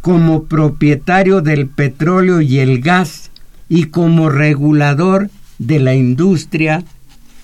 como 0.02 0.44
propietario 0.44 1.40
del 1.40 1.68
petróleo 1.68 2.42
y 2.42 2.58
el 2.58 2.82
gas 2.82 3.30
y 3.70 3.84
como 3.84 4.28
regulador 4.28 5.30
de 5.58 5.78
la 5.78 5.94
industria 5.94 6.84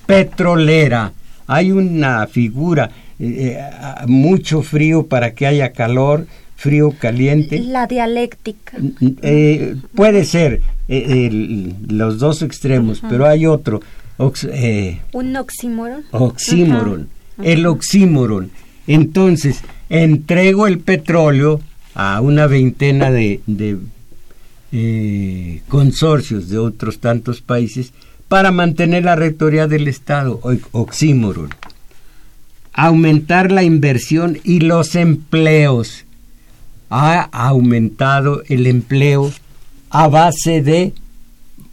petrolera 0.04 1.14
hay 1.46 1.72
una 1.72 2.26
figura, 2.26 2.90
eh, 3.18 3.58
eh, 3.58 4.06
mucho 4.06 4.62
frío 4.62 5.06
para 5.06 5.34
que 5.34 5.46
haya 5.46 5.72
calor, 5.72 6.26
frío 6.56 6.94
caliente. 6.98 7.58
La 7.60 7.86
dialéctica. 7.86 8.78
Eh, 9.22 9.76
puede 9.94 10.24
ser 10.24 10.62
los 10.88 12.18
dos 12.18 12.42
extremos, 12.42 13.02
pero 13.08 13.26
hay 13.26 13.46
otro. 13.46 13.80
¿Un 14.18 15.36
oxímoron? 15.36 16.04
Oxímoron. 16.12 17.08
El 17.42 17.66
oxímoron. 17.66 18.50
Entonces, 18.86 19.62
entrego 19.88 20.66
el 20.66 20.78
petróleo 20.78 21.60
a 21.94 22.20
una 22.20 22.46
veintena 22.46 23.10
de, 23.10 23.40
de 23.46 23.78
consorcios 25.68 26.48
de 26.48 26.58
otros 26.58 26.98
tantos 26.98 27.40
países 27.40 27.92
para 28.28 28.50
mantener 28.50 29.04
la 29.04 29.16
rectoría 29.16 29.66
del 29.66 29.88
Estado, 29.88 30.40
oxímoron. 30.72 31.50
Aumentar 32.72 33.52
la 33.52 33.62
inversión 33.62 34.38
y 34.42 34.60
los 34.60 34.96
empleos. 34.96 36.04
Ha 36.90 37.22
aumentado 37.32 38.42
el 38.48 38.66
empleo 38.66 39.32
a 39.90 40.08
base 40.08 40.62
de 40.62 40.92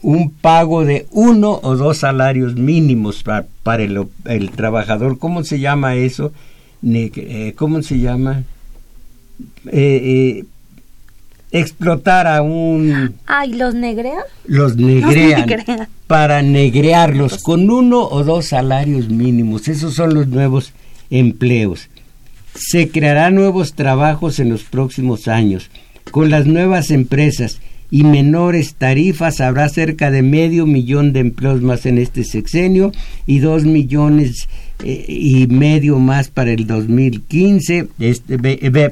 un 0.01 0.31
pago 0.31 0.83
de 0.83 1.07
uno 1.11 1.59
o 1.61 1.75
dos 1.75 1.99
salarios 1.99 2.55
mínimos 2.55 3.23
para, 3.23 3.83
el, 3.83 4.51
trabajador. 4.51 5.17
¿Cómo 5.19 5.43
se 5.43 5.59
llama 5.59 5.95
eso? 5.95 6.31
Eh, 6.83 7.53
¿Cómo 7.55 7.81
se 7.83 7.99
llama? 7.99 8.43
Eh, 9.67 10.41
eh, 10.41 10.45
explotar 11.51 12.27
a 12.27 12.41
un... 12.41 13.15
Ay, 13.25 13.53
¿los 13.53 13.75
negrean? 13.75 14.23
Los 14.45 14.77
negrean, 14.77 15.47
para 16.07 16.41
negrearlos 16.41 17.43
con 17.43 17.69
uno 17.69 18.03
o 18.03 18.23
dos 18.23 18.47
salarios 18.47 19.09
mínimos. 19.09 19.67
Esos 19.67 19.93
son 19.95 20.13
los 20.13 20.27
nuevos 20.27 20.73
empleos. 21.09 21.89
Se 22.55 22.89
crearán 22.89 23.35
nuevos 23.35 23.73
trabajos 23.73 24.39
en 24.39 24.49
los 24.49 24.63
próximos 24.63 25.27
años. 25.27 25.69
Con 26.11 26.29
las 26.29 26.45
nuevas 26.45 26.91
empresas 26.91 27.59
y 27.89 28.03
menores 28.03 28.75
tarifas 28.75 29.41
habrá 29.41 29.67
cerca 29.69 30.11
de 30.11 30.21
medio 30.21 30.65
millón 30.65 31.11
de 31.11 31.19
empleos 31.19 31.61
más 31.61 31.85
en 31.85 31.97
este 31.97 32.23
sexenio 32.23 32.91
y 33.25 33.39
dos 33.39 33.65
millones 33.65 34.47
y 34.83 35.47
medio 35.47 35.99
más 35.99 36.29
para 36.29 36.51
el 36.51 36.67
2015, 36.67 37.87
este, 37.99 38.37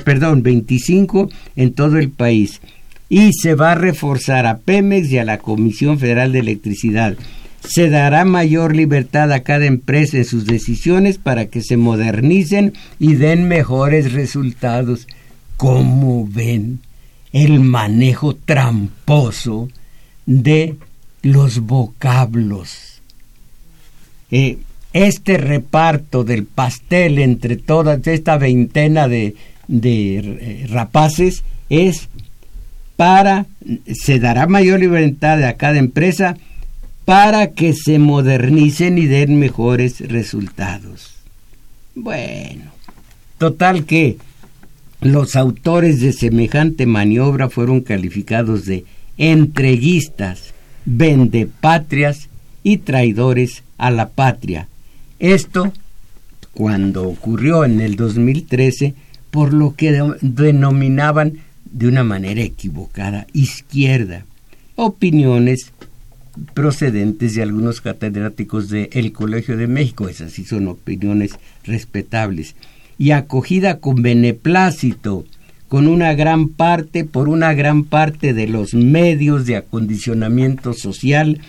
perdón, 0.03 0.43
25 0.43 1.29
en 1.55 1.73
todo 1.73 1.97
el 1.97 2.09
país. 2.09 2.61
Y 3.09 3.31
se 3.33 3.55
va 3.55 3.71
a 3.71 3.75
reforzar 3.75 4.45
a 4.45 4.59
Pemex 4.59 5.09
y 5.11 5.17
a 5.17 5.25
la 5.25 5.39
Comisión 5.39 5.99
Federal 5.99 6.31
de 6.31 6.39
Electricidad. 6.39 7.15
Se 7.61 7.89
dará 7.89 8.23
mayor 8.23 8.75
libertad 8.75 9.31
a 9.31 9.41
cada 9.41 9.65
empresa 9.65 10.17
en 10.17 10.25
sus 10.25 10.45
decisiones 10.45 11.17
para 11.17 11.47
que 11.47 11.61
se 11.61 11.75
modernicen 11.75 12.73
y 12.99 13.15
den 13.15 13.47
mejores 13.47 14.13
resultados. 14.13 15.07
¿Cómo 15.57 16.27
ven 16.29 16.79
el 17.33 17.59
manejo 17.59 18.35
tramposo 18.35 19.69
de 20.25 20.75
los 21.21 21.59
vocablos? 21.59 22.89
eh, 24.31 24.57
este 24.93 25.37
reparto 25.37 26.23
del 26.23 26.45
pastel 26.45 27.19
entre 27.19 27.57
toda 27.57 27.99
esta 28.03 28.37
veintena 28.37 29.07
de, 29.07 29.35
de 29.67 30.17
eh, 30.17 30.67
rapaces 30.69 31.43
es 31.69 32.09
para, 32.95 33.45
se 33.93 34.19
dará 34.19 34.47
mayor 34.47 34.79
libertad 34.79 35.43
a 35.43 35.53
cada 35.53 35.77
empresa 35.77 36.35
para 37.05 37.51
que 37.51 37.73
se 37.73 37.97
modernicen 37.97 38.97
y 38.97 39.05
den 39.05 39.39
mejores 39.39 40.01
resultados. 40.01 41.15
Bueno, 41.95 42.65
total 43.37 43.85
que 43.85 44.17
los 45.01 45.35
autores 45.35 46.01
de 46.01 46.13
semejante 46.13 46.85
maniobra 46.85 47.49
fueron 47.49 47.81
calificados 47.81 48.65
de 48.65 48.85
entreguistas, 49.17 50.53
vendepatrias 50.85 52.29
y 52.63 52.77
traidores 52.77 53.63
a 53.77 53.91
la 53.91 54.09
patria. 54.09 54.67
Esto 55.19 55.73
cuando 56.53 57.07
ocurrió 57.07 57.65
en 57.65 57.81
el 57.81 57.95
2013 57.95 58.95
por 59.31 59.53
lo 59.53 59.75
que 59.75 59.91
denominaban 60.21 61.39
de 61.65 61.87
una 61.87 62.03
manera 62.03 62.41
equivocada 62.41 63.27
izquierda. 63.33 64.25
Opiniones 64.75 65.71
procedentes 66.53 67.35
de 67.35 67.43
algunos 67.43 67.81
catedráticos 67.81 68.69
del 68.69 69.11
Colegio 69.11 69.57
de 69.57 69.67
México, 69.67 70.07
esas 70.07 70.31
sí 70.31 70.45
son 70.45 70.67
opiniones 70.67 71.37
respetables, 71.63 72.55
y 72.97 73.11
acogida 73.11 73.79
con 73.79 74.01
beneplácito 74.01 75.25
con 75.67 75.87
una 75.87 76.13
gran 76.15 76.49
parte, 76.49 77.05
por 77.05 77.29
una 77.29 77.53
gran 77.53 77.83
parte 77.83 78.33
de 78.33 78.47
los 78.47 78.73
medios 78.73 79.45
de 79.45 79.55
acondicionamiento 79.55 80.73
social, 80.73 81.39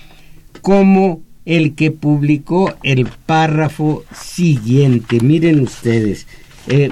como 0.61 1.23
el 1.45 1.75
que 1.75 1.91
publicó 1.91 2.75
el 2.83 3.07
párrafo 3.27 4.05
siguiente. 4.15 5.21
Miren 5.21 5.61
ustedes, 5.61 6.27
eh, 6.69 6.91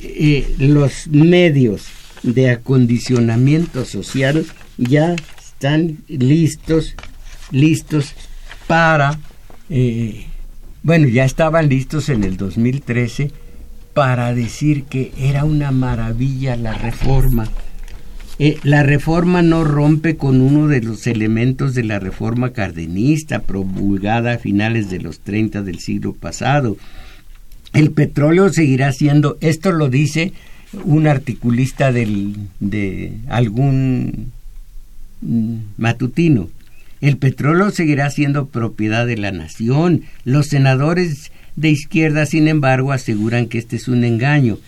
eh, 0.00 0.54
los 0.58 1.08
medios 1.08 1.86
de 2.22 2.50
acondicionamiento 2.50 3.84
social 3.84 4.44
ya 4.76 5.14
están 5.38 5.98
listos, 6.08 6.94
listos 7.50 8.14
para, 8.66 9.18
eh, 9.70 10.26
bueno, 10.82 11.08
ya 11.08 11.24
estaban 11.24 11.68
listos 11.68 12.08
en 12.08 12.24
el 12.24 12.36
2013 12.36 13.30
para 13.94 14.34
decir 14.34 14.84
que 14.84 15.12
era 15.18 15.44
una 15.44 15.70
maravilla 15.70 16.56
la 16.56 16.74
reforma. 16.74 17.48
Eh, 18.38 18.58
la 18.64 18.82
reforma 18.82 19.40
no 19.40 19.64
rompe 19.64 20.16
con 20.16 20.40
uno 20.42 20.68
de 20.68 20.82
los 20.82 21.06
elementos 21.06 21.74
de 21.74 21.84
la 21.84 21.98
reforma 21.98 22.52
cardenista 22.52 23.40
promulgada 23.40 24.34
a 24.34 24.38
finales 24.38 24.90
de 24.90 25.00
los 25.00 25.20
30 25.20 25.62
del 25.62 25.78
siglo 25.78 26.12
pasado. 26.12 26.76
El 27.72 27.92
petróleo 27.92 28.50
seguirá 28.50 28.92
siendo, 28.92 29.38
esto 29.40 29.72
lo 29.72 29.88
dice 29.88 30.32
un 30.84 31.06
articulista 31.06 31.92
del, 31.92 32.36
de 32.60 33.12
algún 33.28 34.32
mm, 35.22 35.56
matutino, 35.78 36.50
el 37.00 37.18
petróleo 37.18 37.70
seguirá 37.70 38.10
siendo 38.10 38.46
propiedad 38.46 39.06
de 39.06 39.16
la 39.16 39.30
nación. 39.30 40.02
Los 40.24 40.46
senadores 40.46 41.30
de 41.54 41.70
izquierda, 41.70 42.26
sin 42.26 42.48
embargo, 42.48 42.92
aseguran 42.92 43.48
que 43.48 43.58
este 43.58 43.76
es 43.76 43.88
un 43.88 44.04
engaño. 44.04 44.58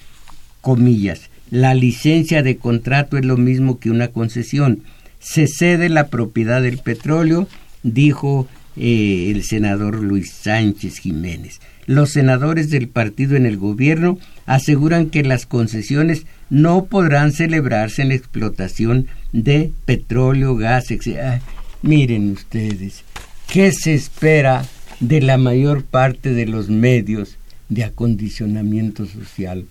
Comillas. 0.61 1.31
La 1.51 1.75
licencia 1.75 2.43
de 2.43 2.57
contrato 2.57 3.17
es 3.19 3.25
lo 3.25 3.37
mismo 3.37 3.79
que 3.79 3.91
una 3.91 4.09
concesión. 4.09 4.83
Se 5.19 5.47
cede 5.47 5.89
la 5.89 6.09
propiedad 6.09 6.63
del 6.63 6.79
petróleo, 6.79 7.49
dijo 7.83 8.47
eh, 8.77 9.31
el 9.35 9.43
senador 9.43 10.03
Luis 10.03 10.31
Sánchez 10.33 10.99
Jiménez. 10.99 11.61
Los 11.87 12.11
senadores 12.11 12.71
del 12.71 12.89
partido 12.89 13.37
en 13.37 13.47
el 13.47 13.57
gobierno 13.57 14.19
aseguran 14.47 15.11
que 15.11 15.23
las 15.23 15.47
concesiones 15.47 16.27
no 16.51 16.85
podrán 16.85 17.33
celebrarse 17.33 18.03
en 18.03 18.09
la 18.09 18.15
explotación 18.15 19.07
de 19.33 19.73
petróleo, 19.85 20.57
gas, 20.57 20.91
etc. 20.91 21.41
miren 21.83 22.31
ustedes, 22.31 23.05
¿qué 23.51 23.73
se 23.73 23.95
espera 23.95 24.65
de 25.01 25.21
la 25.21 25.39
mayor 25.39 25.85
parte 25.85 26.33
de 26.33 26.47
los 26.47 26.69
medios 26.69 27.39
de 27.69 27.85
acondicionamiento 27.85 29.07
social. 29.07 29.67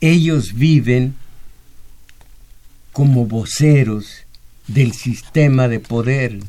Ellos 0.00 0.54
viven 0.54 1.14
como 2.92 3.26
voceros 3.26 4.26
del 4.68 4.92
sistema 4.92 5.68
de 5.68 5.80
poder. 5.80 6.40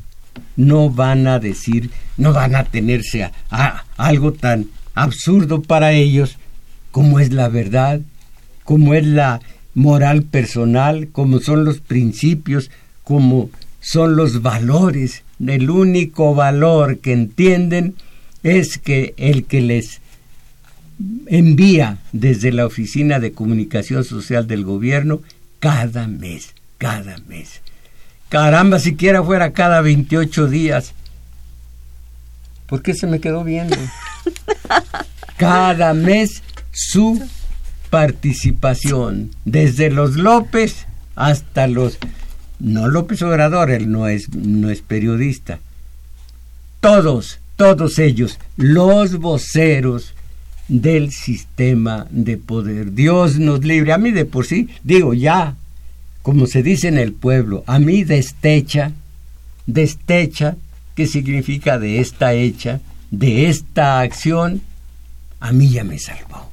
No 0.56 0.90
van 0.90 1.26
a 1.26 1.38
decir, 1.38 1.90
no 2.16 2.32
van 2.32 2.54
a 2.54 2.64
tenerse 2.64 3.30
a, 3.50 3.84
algo 3.96 4.32
tan 4.32 4.66
absurdo 4.94 5.62
para 5.62 5.92
ellos 5.92 6.36
como 6.90 7.18
es 7.18 7.32
la 7.32 7.48
verdad, 7.48 8.00
como 8.64 8.94
es 8.94 9.06
la 9.06 9.40
moral 9.74 10.22
personal, 10.22 11.08
como 11.10 11.40
son 11.40 11.64
los 11.64 11.80
principios, 11.80 12.70
como 13.02 13.50
son 13.80 14.16
los 14.16 14.42
valores. 14.42 15.22
El 15.44 15.70
único 15.70 16.34
valor 16.34 16.98
que 16.98 17.12
entienden 17.12 17.94
es 18.44 18.78
que 18.78 19.14
el 19.16 19.44
que 19.44 19.60
les 19.60 20.00
envía 21.26 21.98
desde 22.12 22.52
la 22.52 22.66
Oficina 22.66 23.18
de 23.18 23.32
Comunicación 23.32 24.04
Social 24.04 24.46
del 24.46 24.64
Gobierno 24.64 25.20
cada 25.64 26.06
mes, 26.06 26.52
cada 26.76 27.16
mes. 27.26 27.62
Caramba, 28.28 28.78
siquiera 28.78 29.22
fuera 29.22 29.54
cada 29.54 29.80
28 29.80 30.46
días. 30.48 30.92
¿Por 32.66 32.82
qué 32.82 32.92
se 32.92 33.06
me 33.06 33.18
quedó 33.18 33.44
viendo? 33.44 33.76
Cada 35.38 35.94
mes 35.94 36.42
su 36.70 37.26
participación, 37.90 39.30
desde 39.44 39.90
los 39.90 40.16
López 40.16 40.86
hasta 41.16 41.66
los... 41.66 41.98
No 42.60 42.88
López 42.88 43.22
Obrador, 43.22 43.70
él 43.70 43.90
no 43.90 44.06
es, 44.06 44.28
no 44.34 44.70
es 44.70 44.80
periodista. 44.80 45.60
Todos 46.80 47.38
todos 47.56 47.98
ellos, 47.98 48.38
los 48.56 49.18
voceros 49.18 50.14
del 50.68 51.12
sistema 51.12 52.06
de 52.10 52.36
poder. 52.36 52.92
Dios 52.92 53.38
nos 53.38 53.64
libre. 53.64 53.92
A 53.92 53.98
mí 53.98 54.10
de 54.10 54.24
por 54.24 54.46
sí, 54.46 54.68
digo 54.82 55.14
ya, 55.14 55.56
como 56.22 56.46
se 56.46 56.62
dice 56.62 56.88
en 56.88 56.98
el 56.98 57.12
pueblo, 57.12 57.64
a 57.66 57.78
mí 57.78 58.04
destecha, 58.04 58.92
destecha, 59.66 60.56
que 60.94 61.06
significa 61.06 61.78
de 61.78 62.00
esta 62.00 62.34
hecha, 62.34 62.80
de 63.10 63.48
esta 63.48 64.00
acción, 64.00 64.62
a 65.40 65.52
mí 65.52 65.68
ya 65.68 65.84
me 65.84 65.98
salvó. 65.98 66.50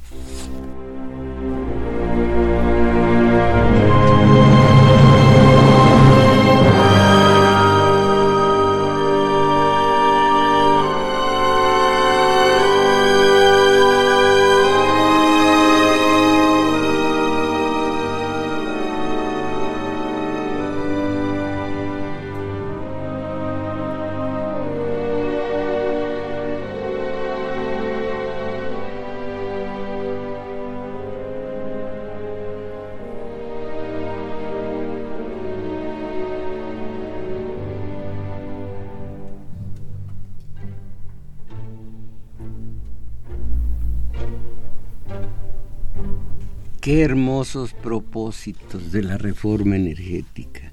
Hermosos 46.94 47.72
propósitos 47.72 48.92
de 48.92 49.02
la 49.02 49.16
reforma 49.16 49.76
energética. 49.76 50.72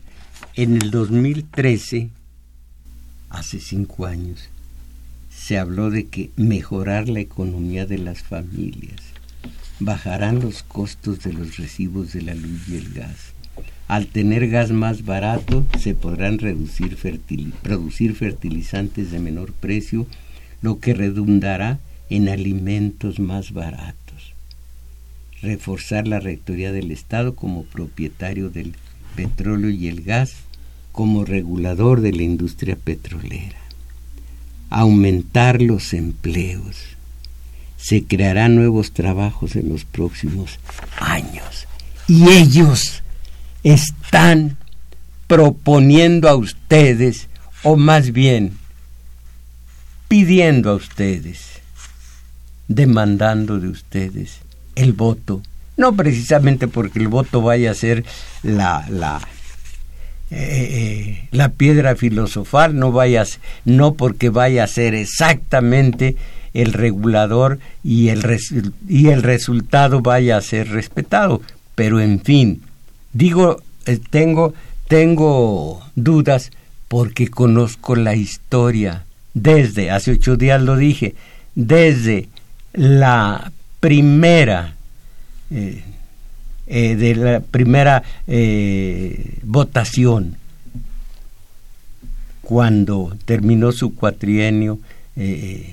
En 0.54 0.76
el 0.76 0.92
2013, 0.92 2.10
hace 3.30 3.62
cinco 3.62 4.06
años, 4.06 4.50
se 5.34 5.58
habló 5.58 5.90
de 5.90 6.08
que 6.08 6.32
mejorar 6.36 7.08
la 7.08 7.22
economía 7.22 7.86
de 7.86 8.00
las 8.00 8.22
familias, 8.22 9.00
bajarán 9.80 10.42
los 10.42 10.62
costos 10.62 11.24
de 11.24 11.32
los 11.32 11.56
recibos 11.56 12.12
de 12.12 12.24
la 12.24 12.36
luz 12.36 12.68
y 12.68 12.76
el 12.76 12.92
gas. 12.92 13.32
Al 13.88 14.08
tener 14.08 14.50
gas 14.50 14.72
más 14.72 15.06
barato, 15.06 15.66
se 15.80 15.96
podrán 15.96 16.38
reducir 16.38 16.98
producir 17.62 18.14
fertilizantes 18.14 19.12
de 19.12 19.20
menor 19.20 19.54
precio, 19.54 20.06
lo 20.62 20.82
que 20.82 20.94
redundará 20.94 21.80
en 22.10 22.28
alimentos 22.28 23.20
más 23.20 23.54
baratos 23.54 23.99
reforzar 25.41 26.08
la 26.08 26.19
rectoría 26.19 26.71
del 26.71 26.91
Estado 26.91 27.36
como 27.36 27.63
propietario 27.63 28.49
del 28.49 28.75
petróleo 29.15 29.69
y 29.69 29.88
el 29.88 30.04
gas, 30.04 30.34
como 30.91 31.23
regulador 31.23 32.02
de 32.02 32.12
la 32.12 32.23
industria 32.23 32.75
petrolera. 32.75 33.58
aumentar 34.71 35.63
los 35.63 35.93
empleos. 35.93 36.75
Se 37.78 38.04
crearán 38.04 38.56
nuevos 38.56 38.91
trabajos 38.91 39.56
en 39.56 39.69
los 39.69 39.84
próximos 39.84 40.60
años. 40.99 41.65
Y 42.08 42.30
ellos 42.30 43.02
están 43.63 44.58
proponiendo 45.25 46.30
a 46.30 46.36
ustedes, 46.36 47.30
o 47.63 47.78
más 47.78 48.12
bien 48.12 48.58
pidiendo 50.08 50.69
a 50.69 50.75
ustedes, 50.75 51.62
demandando 52.67 53.60
de 53.60 53.69
ustedes 53.69 54.39
el 54.82 54.94
voto, 54.94 55.42
no 55.78 55.96
precisamente 55.96 56.68
porque 56.68 57.00
el 57.00 57.08
voto 57.08 57.42
vaya 57.42 57.72
a 57.72 57.76
ser 57.76 58.04
la, 58.44 58.86
la, 58.89 59.22
eh, 60.32 60.38
eh, 60.39 61.28
la 61.32 61.50
piedra 61.50 61.96
filosofal, 61.96 62.78
no, 62.78 62.92
vaya, 62.92 63.26
no 63.65 63.94
porque 63.94 64.30
vaya 64.30 64.63
a 64.63 64.68
ser 64.68 64.96
exactamente 64.96 66.15
el 66.54 66.74
regulador 66.74 67.60
y 67.84 68.10
el, 68.10 68.24
y 68.88 69.08
el 69.08 69.24
resultado 69.24 70.02
vaya 70.02 70.38
a 70.38 70.42
ser 70.42 70.70
respetado. 70.70 71.42
Pero 71.76 72.00
en 72.00 72.22
fin, 72.22 72.62
digo, 73.13 73.62
eh, 73.86 74.00
tengo, 74.10 74.54
tengo 74.88 75.82
dudas 75.96 76.52
porque 76.88 77.30
conozco 77.30 77.96
la 77.96 78.15
historia 78.15 79.06
desde, 79.34 79.92
hace 79.92 80.12
ocho 80.12 80.36
días 80.36 80.62
lo 80.62 80.76
dije, 80.76 81.15
desde 81.56 82.30
la 82.74 83.52
primera 83.80 84.76
eh, 85.52 85.84
eh, 86.68 86.96
de 86.96 87.15
la 87.15 87.39
primera 87.39 88.04
eh, 88.28 89.39
votación. 89.44 90.36
Cuando 92.42 93.15
terminó 93.26 93.72
su 93.72 93.94
cuatrienio 93.94 94.80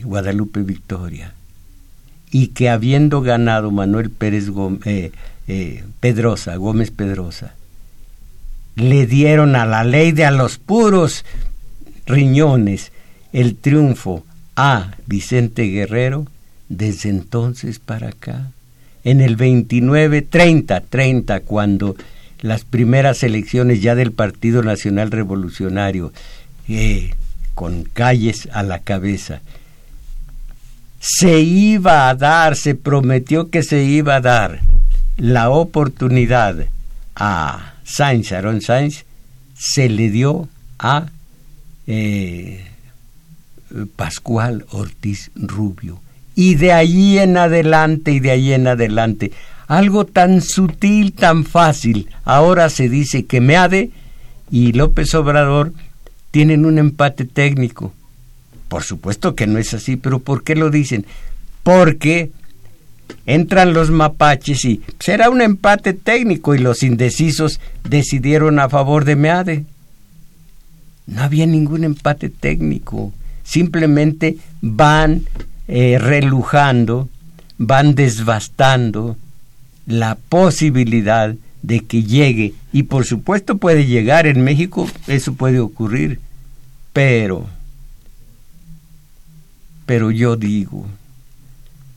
Guadalupe 0.03 0.63
Victoria. 0.63 1.33
Y 2.33 2.49
que 2.49 2.69
habiendo 2.69 3.23
ganado 3.23 3.71
Manuel 3.71 4.11
Pérez 4.11 4.51
Pedrosa, 6.01 6.57
Gómez 6.57 6.91
Pedrosa, 6.91 7.55
le 8.75 9.07
dieron 9.07 9.55
a 9.55 9.65
la 9.65 9.85
ley 9.85 10.11
de 10.13 10.27
a 10.27 10.33
los 10.33 10.59
puros 10.59 11.25
riñones 12.07 12.93
el 13.33 13.57
triunfo 13.57 14.25
a 14.57 14.93
Vicente 15.07 15.63
Guerrero, 15.65 16.27
desde 16.69 17.09
entonces 17.09 17.79
para 17.79 18.09
acá, 18.09 18.51
en 19.05 19.21
el 19.21 19.37
29, 19.37 20.23
30, 20.23 20.81
30, 20.81 21.41
cuando 21.41 21.97
las 22.41 22.65
primeras 22.65 23.23
elecciones 23.23 23.81
ya 23.81 23.95
del 23.95 24.13
Partido 24.13 24.63
Nacional 24.63 25.11
Revolucionario, 25.11 26.13
eh, 26.69 27.15
con 27.55 27.85
calles 27.85 28.49
a 28.53 28.63
la 28.63 28.81
cabeza, 28.81 29.41
se 31.01 31.41
iba 31.41 32.09
a 32.09 32.15
dar, 32.15 32.57
se 32.57 32.75
prometió 32.75 33.51
que 33.51 33.63
se 33.63 33.85
iba 33.85 34.17
a 34.17 34.21
dar 34.21 34.61
la 35.17 35.51
oportunidad 35.51 36.67
a 37.15 37.75
Sainz, 37.85 38.33
Aaron 38.33 38.61
Sainz, 38.61 39.05
se 39.57 39.89
le 39.89 40.11
dio 40.11 40.49
a 40.79 41.07
eh, 41.87 42.67
Pascual 43.97 44.67
Ortiz 44.71 45.31
Rubio. 45.35 46.01
Y 46.37 46.55
de 46.55 46.73
allí 46.73 47.19
en 47.19 47.37
adelante 47.37 48.13
y 48.13 48.21
de 48.21 48.31
allí 48.31 48.53
en 48.53 48.69
adelante, 48.69 49.33
algo 49.67 50.05
tan 50.05 50.41
sutil, 50.41 51.13
tan 51.13 51.45
fácil, 51.45 52.09
ahora 52.25 52.71
se 52.71 52.89
dice 52.89 53.25
que 53.25 53.41
Meade 53.41 53.91
y 54.51 54.73
López 54.73 55.13
Obrador 55.15 55.73
tienen 56.31 56.65
un 56.65 56.79
empate 56.79 57.25
técnico. 57.25 57.93
Por 58.69 58.85
supuesto 58.85 59.35
que 59.35 59.49
no 59.49 59.59
es 59.59 59.75
así, 59.75 59.97
pero 59.97 60.21
¿por 60.21 60.45
qué 60.45 60.55
lo 60.55 60.71
dicen? 60.71 61.05
Porque 61.65 62.31
entran 63.25 63.73
los 63.73 63.91
mapaches 63.91 64.65
y 64.65 64.83
será 65.01 65.31
un 65.31 65.43
empate 65.43 65.95
técnico 65.95 66.55
y 66.55 66.59
los 66.59 66.85
indecisos 66.85 67.61
decidieron 67.83 68.61
a 68.61 68.69
favor 68.69 69.05
de 69.05 69.17
Meade. 69.17 69.65
No 71.07 71.23
había 71.23 71.47
ningún 71.47 71.83
empate 71.83 72.29
técnico 72.29 73.13
simplemente 73.47 74.37
van 74.61 75.23
eh, 75.69 75.99
relujando, 75.99 77.09
van 77.59 77.95
desbastando 77.95 79.17
la 79.87 80.17
posibilidad 80.17 81.35
de 81.63 81.81
que 81.81 82.05
llegue, 82.05 82.55
y 82.73 82.85
por 82.85 83.05
supuesto 83.05 83.59
puede 83.59 83.87
llegar 83.87 84.27
en 84.27 84.43
México, 84.43 84.89
eso 85.07 85.35
puede 85.35 85.61
ocurrir, 85.61 86.21
pero, 86.93 87.47
pero 89.85 90.11
yo 90.11 90.37
digo, 90.37 90.87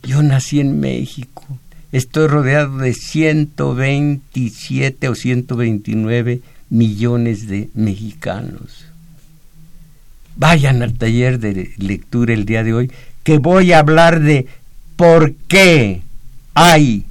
yo 0.03 0.21
nací 0.23 0.59
en 0.59 0.79
México, 0.79 1.45
estoy 1.91 2.27
rodeado 2.27 2.77
de 2.77 2.93
127 2.93 5.09
o 5.09 5.15
129 5.15 6.41
millones 6.69 7.47
de 7.47 7.69
mexicanos. 7.73 8.85
Vayan 10.35 10.81
al 10.81 10.93
taller 10.93 11.39
de 11.39 11.73
lectura 11.77 12.33
el 12.33 12.45
día 12.45 12.63
de 12.63 12.73
hoy, 12.73 12.91
que 13.29 13.37
voy 13.37 13.73
a 13.73 13.77
hablar 13.77 14.21
de 14.21 14.47
por 14.95 15.35
qué 15.47 16.01
hay 16.55 17.05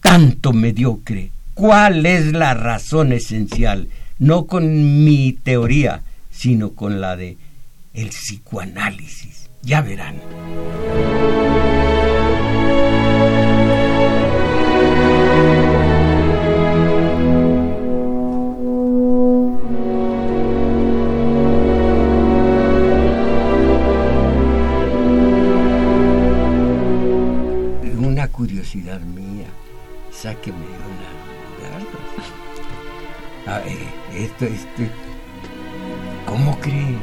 tanto 0.00 0.52
mediocre. 0.52 1.30
¿Cuál 1.54 2.04
es 2.04 2.32
la 2.32 2.54
razón 2.54 3.12
esencial? 3.12 3.86
No 4.18 4.46
con 4.46 5.04
mi 5.04 5.38
teoría, 5.40 6.02
sino 6.32 6.70
con 6.70 7.00
la 7.00 7.14
de 7.14 7.36
el 7.92 8.08
psicoanálisis. 8.08 9.48
Ya 9.62 9.82
verán. 9.82 10.16
Esto, 34.44 34.82
¿cómo 36.26 36.58
cree? 36.60 36.96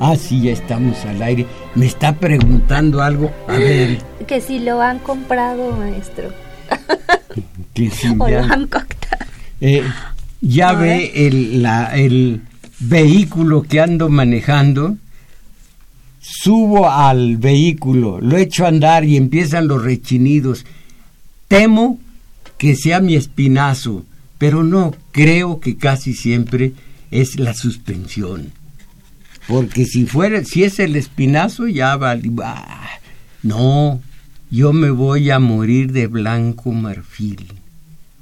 Ah, 0.00 0.16
sí, 0.16 0.42
ya 0.42 0.52
estamos 0.52 1.04
al 1.04 1.22
aire. 1.22 1.46
Me 1.74 1.86
está 1.86 2.14
preguntando 2.14 3.02
algo. 3.02 3.32
A 3.48 3.52
ver. 3.52 3.98
Que 4.26 4.40
si 4.40 4.58
lo 4.58 4.80
han 4.80 4.98
comprado, 4.98 5.70
maestro. 5.72 6.30
que 7.74 7.90
si 7.90 8.08
o 8.18 8.28
lo 8.28 8.38
han 8.40 8.66
coctado. 8.66 9.24
Eh, 9.60 9.84
ya 10.40 10.72
ve 10.72 11.12
el, 11.26 11.62
la, 11.62 11.96
el 11.96 12.42
vehículo 12.80 13.62
que 13.62 13.80
ando 13.80 14.08
manejando 14.08 14.96
subo 16.20 16.88
al 16.88 17.36
vehículo, 17.36 18.18
lo 18.20 18.36
echo 18.38 18.64
a 18.64 18.68
andar 18.68 19.04
y 19.04 19.16
empiezan 19.16 19.68
los 19.68 19.82
rechinidos. 19.82 20.64
Temo 21.48 21.98
que 22.56 22.74
sea 22.76 23.00
mi 23.00 23.14
espinazo, 23.14 24.04
pero 24.38 24.64
no, 24.64 24.94
creo 25.14 25.60
que 25.60 25.76
casi 25.76 26.12
siempre 26.12 26.72
es 27.10 27.38
la 27.38 27.54
suspensión. 27.54 28.52
Porque 29.46 29.86
si 29.86 30.04
fuera, 30.04 30.44
si 30.44 30.64
es 30.64 30.78
el 30.80 30.96
espinazo, 30.96 31.68
ya 31.68 31.96
va. 31.96 32.18
no, 33.42 34.02
yo 34.50 34.72
me 34.72 34.90
voy 34.90 35.30
a 35.30 35.38
morir 35.38 35.92
de 35.92 36.08
blanco 36.08 36.72
marfil. 36.72 37.46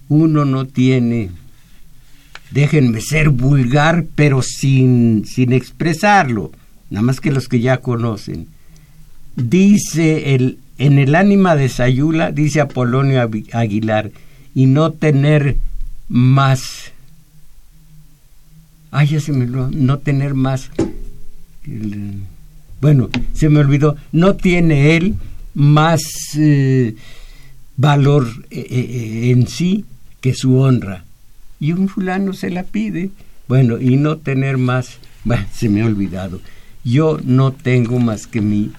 Uno 0.09 0.45
no 0.45 0.67
tiene, 0.67 1.31
déjenme 2.51 3.01
ser 3.01 3.31
vulgar, 3.31 4.05
pero 4.15 4.43
sin, 4.43 5.25
sin 5.25 5.53
expresarlo 5.53 6.53
nada 6.93 7.03
más 7.03 7.21
que 7.21 7.33
los 7.33 7.49
que 7.49 7.61
ya 7.61 7.79
conocen. 7.79 8.49
Dice 9.35 10.35
el, 10.35 10.59
en 10.77 10.99
el 10.99 11.15
ánima 11.15 11.57
de 11.57 11.71
Sayula, 11.71 12.33
dice 12.33 12.61
Apolonio 12.61 13.27
Aguilar, 13.53 14.11
y 14.55 14.67
no 14.67 14.93
tener 14.93 15.57
más. 16.13 16.93
Ay, 18.91 19.09
ya 19.09 19.21
se 19.21 19.33
me 19.33 19.45
olvidó, 19.45 19.71
no 19.71 19.99
tener 19.99 20.35
más. 20.35 20.71
bueno, 22.81 23.09
se 23.33 23.49
me 23.49 23.61
olvidó, 23.61 23.97
no 24.13 24.37
tiene 24.37 24.97
él 24.97 25.17
más 25.55 26.03
eh, 26.37 26.95
valor 27.77 28.29
eh, 28.51 28.67
eh, 28.69 29.31
en 29.31 29.47
sí 29.49 29.87
que 30.21 30.35
su 30.35 30.59
honra. 30.59 31.05
Y 31.59 31.73
un 31.73 31.89
fulano 31.89 32.35
se 32.35 32.51
la 32.51 32.65
pide. 32.65 33.11
Bueno, 33.49 33.81
y 33.81 33.97
no 33.97 34.19
tener 34.19 34.59
más. 34.59 34.99
Bueno, 35.25 35.47
se 35.53 35.69
me 35.71 35.81
ha 35.81 35.87
olvidado. 35.87 36.41
Yo 36.85 37.19
no 37.25 37.53
tengo 37.53 37.99
más 37.99 38.27
que 38.27 38.41
mi 38.41 38.73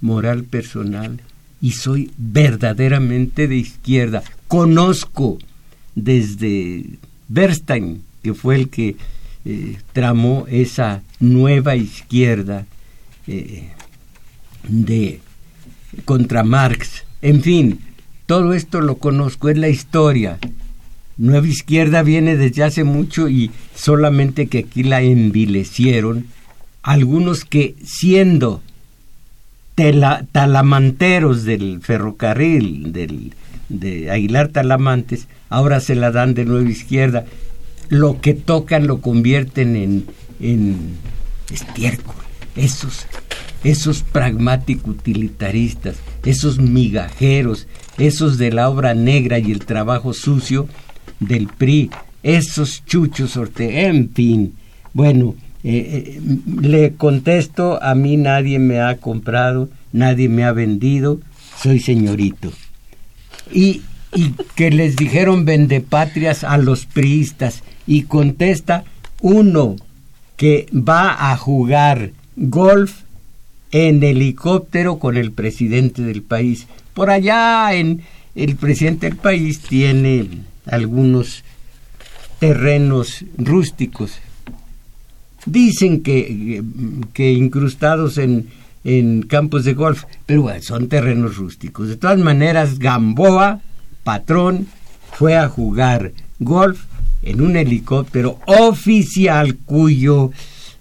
moral 0.00 0.44
personal 0.44 1.20
y 1.60 1.72
soy 1.72 2.10
verdaderamente 2.18 3.48
de 3.48 3.56
izquierda. 3.56 4.22
Conozco 4.48 5.38
desde 5.94 6.84
Bernstein, 7.28 8.02
que 8.22 8.34
fue 8.34 8.56
el 8.56 8.68
que 8.68 8.96
tramó 9.92 10.46
esa 10.48 11.02
nueva 11.20 11.76
izquierda 11.76 12.66
de 14.68 15.20
contra 16.04 16.42
Marx. 16.42 17.04
En 17.22 17.42
fin, 17.42 17.80
todo 18.26 18.54
esto 18.54 18.80
lo 18.80 18.96
conozco, 18.96 19.48
es 19.48 19.58
la 19.58 19.68
historia. 19.68 20.38
Nueva 21.16 21.46
Izquierda 21.48 22.02
viene 22.02 22.36
desde 22.36 22.62
hace 22.62 22.84
mucho 22.84 23.28
y 23.28 23.50
solamente 23.74 24.46
que 24.46 24.58
aquí 24.58 24.84
la 24.84 25.02
envilecieron 25.02 26.26
algunos 26.82 27.44
que 27.44 27.74
siendo 27.84 28.62
talamanteros 30.32 31.44
del 31.44 31.80
ferrocarril 31.82 32.92
del, 32.92 33.32
de 33.68 34.10
Aguilar 34.10 34.48
Talamantes, 34.48 35.28
ahora 35.48 35.80
se 35.80 35.94
la 35.94 36.10
dan 36.10 36.34
de 36.34 36.44
Nueva 36.44 36.68
Izquierda. 36.68 37.24
Lo 37.88 38.20
que 38.20 38.34
tocan 38.34 38.86
lo 38.86 39.00
convierten 39.00 39.76
en, 39.76 40.06
en 40.40 40.96
estiércol. 41.52 42.14
Esos, 42.56 43.06
esos 43.64 44.02
pragmáticos 44.02 44.96
utilitaristas, 44.96 45.96
esos 46.24 46.58
migajeros, 46.58 47.66
esos 47.98 48.38
de 48.38 48.52
la 48.52 48.68
obra 48.68 48.94
negra 48.94 49.38
y 49.38 49.52
el 49.52 49.64
trabajo 49.64 50.12
sucio 50.12 50.68
del 51.20 51.48
PRI, 51.48 51.90
esos 52.22 52.84
chuchos 52.84 53.32
sorte, 53.32 53.86
en 53.86 54.10
fin. 54.10 54.54
Bueno, 54.92 55.34
eh, 55.64 56.18
eh, 56.18 56.20
le 56.60 56.94
contesto, 56.94 57.82
a 57.82 57.94
mí 57.94 58.16
nadie 58.16 58.58
me 58.58 58.80
ha 58.80 58.96
comprado, 58.96 59.68
nadie 59.92 60.28
me 60.28 60.44
ha 60.44 60.52
vendido, 60.52 61.20
soy 61.60 61.80
señorito. 61.80 62.52
Y, 63.52 63.82
que 64.54 64.70
les 64.70 64.96
dijeron 64.96 65.44
vendepatrias 65.44 66.42
a 66.42 66.56
los 66.56 66.86
priistas, 66.86 67.62
y 67.86 68.04
contesta 68.04 68.84
uno 69.20 69.76
que 70.36 70.66
va 70.72 71.30
a 71.30 71.36
jugar 71.36 72.12
golf 72.36 73.02
en 73.70 74.02
helicóptero 74.02 74.98
con 74.98 75.16
el 75.16 75.32
presidente 75.32 76.02
del 76.02 76.22
país. 76.22 76.66
Por 76.94 77.10
allá 77.10 77.74
en 77.74 78.02
el 78.34 78.56
presidente 78.56 79.08
del 79.08 79.18
país 79.18 79.60
tiene 79.60 80.26
algunos 80.64 81.44
terrenos 82.38 83.24
rústicos. 83.36 84.18
Dicen 85.44 86.02
que, 86.02 86.62
que 87.12 87.32
incrustados 87.32 88.16
en, 88.18 88.48
en 88.84 89.22
campos 89.22 89.64
de 89.64 89.74
golf, 89.74 90.04
pero 90.26 90.42
bueno, 90.42 90.62
son 90.62 90.88
terrenos 90.88 91.36
rústicos. 91.36 91.88
De 91.88 91.96
todas 91.96 92.18
maneras, 92.18 92.78
Gamboa, 92.78 93.60
patrón, 94.04 94.66
fue 95.12 95.36
a 95.36 95.48
jugar 95.48 96.12
golf 96.38 96.84
en 97.22 97.40
un 97.40 97.56
helicóptero 97.56 98.38
oficial 98.46 99.56
cuyo 99.56 100.30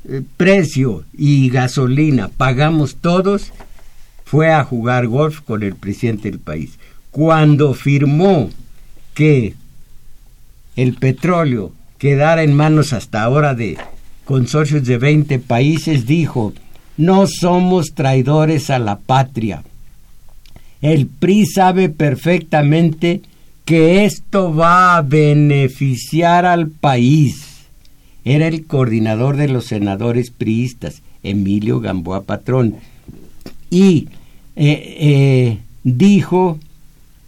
eh, 0.07 0.21
precio 0.37 1.03
y 1.17 1.49
gasolina 1.49 2.29
pagamos 2.29 2.97
todos, 2.97 3.51
fue 4.25 4.51
a 4.51 4.63
jugar 4.63 5.07
golf 5.07 5.41
con 5.41 5.63
el 5.63 5.75
presidente 5.75 6.29
del 6.29 6.39
país. 6.39 6.77
Cuando 7.11 7.73
firmó 7.73 8.49
que 9.13 9.55
el 10.75 10.93
petróleo 10.93 11.71
quedara 11.97 12.43
en 12.43 12.53
manos 12.55 12.93
hasta 12.93 13.23
ahora 13.23 13.55
de 13.55 13.77
consorcios 14.25 14.85
de 14.85 14.97
20 14.97 15.39
países, 15.39 16.05
dijo, 16.05 16.53
no 16.97 17.27
somos 17.27 17.93
traidores 17.93 18.69
a 18.69 18.79
la 18.79 18.97
patria. 18.97 19.63
El 20.81 21.07
PRI 21.07 21.45
sabe 21.45 21.89
perfectamente 21.89 23.21
que 23.65 24.05
esto 24.05 24.53
va 24.53 24.97
a 24.97 25.01
beneficiar 25.01 26.45
al 26.45 26.69
país 26.69 27.47
era 28.27 28.47
el 28.47 28.65
coordinador 28.65 29.37
de 29.37 29.47
los 29.47 29.67
senadores 29.67 30.31
priistas, 30.31 31.01
Emilio 31.23 31.79
Gamboa 31.79 32.23
Patrón, 32.23 32.75
y 33.69 34.09
eh, 34.57 34.97
eh, 34.99 35.59
dijo, 35.85 36.59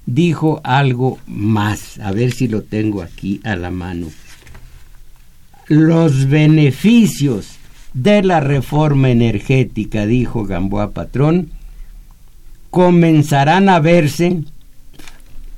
dijo 0.05 0.60
algo 0.65 1.17
más, 1.25 1.99
a 1.99 2.12
ver 2.12 2.34
si 2.34 2.49
lo 2.49 2.63
tengo 2.63 3.01
aquí 3.01 3.39
a 3.45 3.55
la 3.55 3.71
mano. 3.71 4.08
Los 5.67 6.27
beneficios 6.27 7.58
de 7.93 8.23
la 8.23 8.39
reforma 8.39 9.10
energética, 9.10 10.06
dijo 10.06 10.45
Gamboa 10.45 10.91
Patrón, 10.91 11.52
comenzarán 12.69 13.69
a 13.69 13.80
verse 13.80 14.43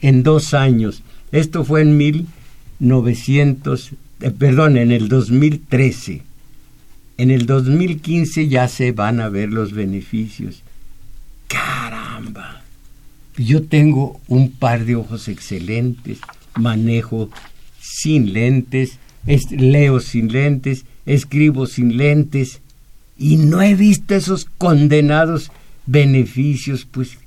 en 0.01 0.23
dos 0.23 0.53
años. 0.53 1.03
Esto 1.31 1.63
fue 1.63 1.81
en 1.81 1.97
1900 1.97 3.93
eh, 4.21 4.29
perdón, 4.29 4.77
en 4.77 4.91
el 4.91 5.07
2013. 5.09 6.21
En 7.17 7.31
el 7.31 7.45
2015 7.45 8.47
ya 8.47 8.67
se 8.67 8.91
van 8.91 9.19
a 9.19 9.29
ver 9.29 9.49
los 9.49 9.73
beneficios. 9.73 10.63
Caramba. 11.47 12.61
Yo 13.37 13.63
tengo 13.63 14.19
un 14.27 14.51
par 14.51 14.85
de 14.85 14.95
ojos 14.95 15.27
excelentes, 15.27 16.19
manejo 16.55 17.29
sin 17.79 18.33
lentes, 18.33 18.99
leo 19.49 19.99
sin 19.99 20.31
lentes, 20.31 20.85
escribo 21.05 21.65
sin 21.65 21.97
lentes 21.97 22.61
y 23.17 23.37
no 23.37 23.61
he 23.61 23.75
visto 23.75 24.15
esos 24.15 24.45
condenados 24.45 25.51
beneficios, 25.85 26.87
pues 26.89 27.17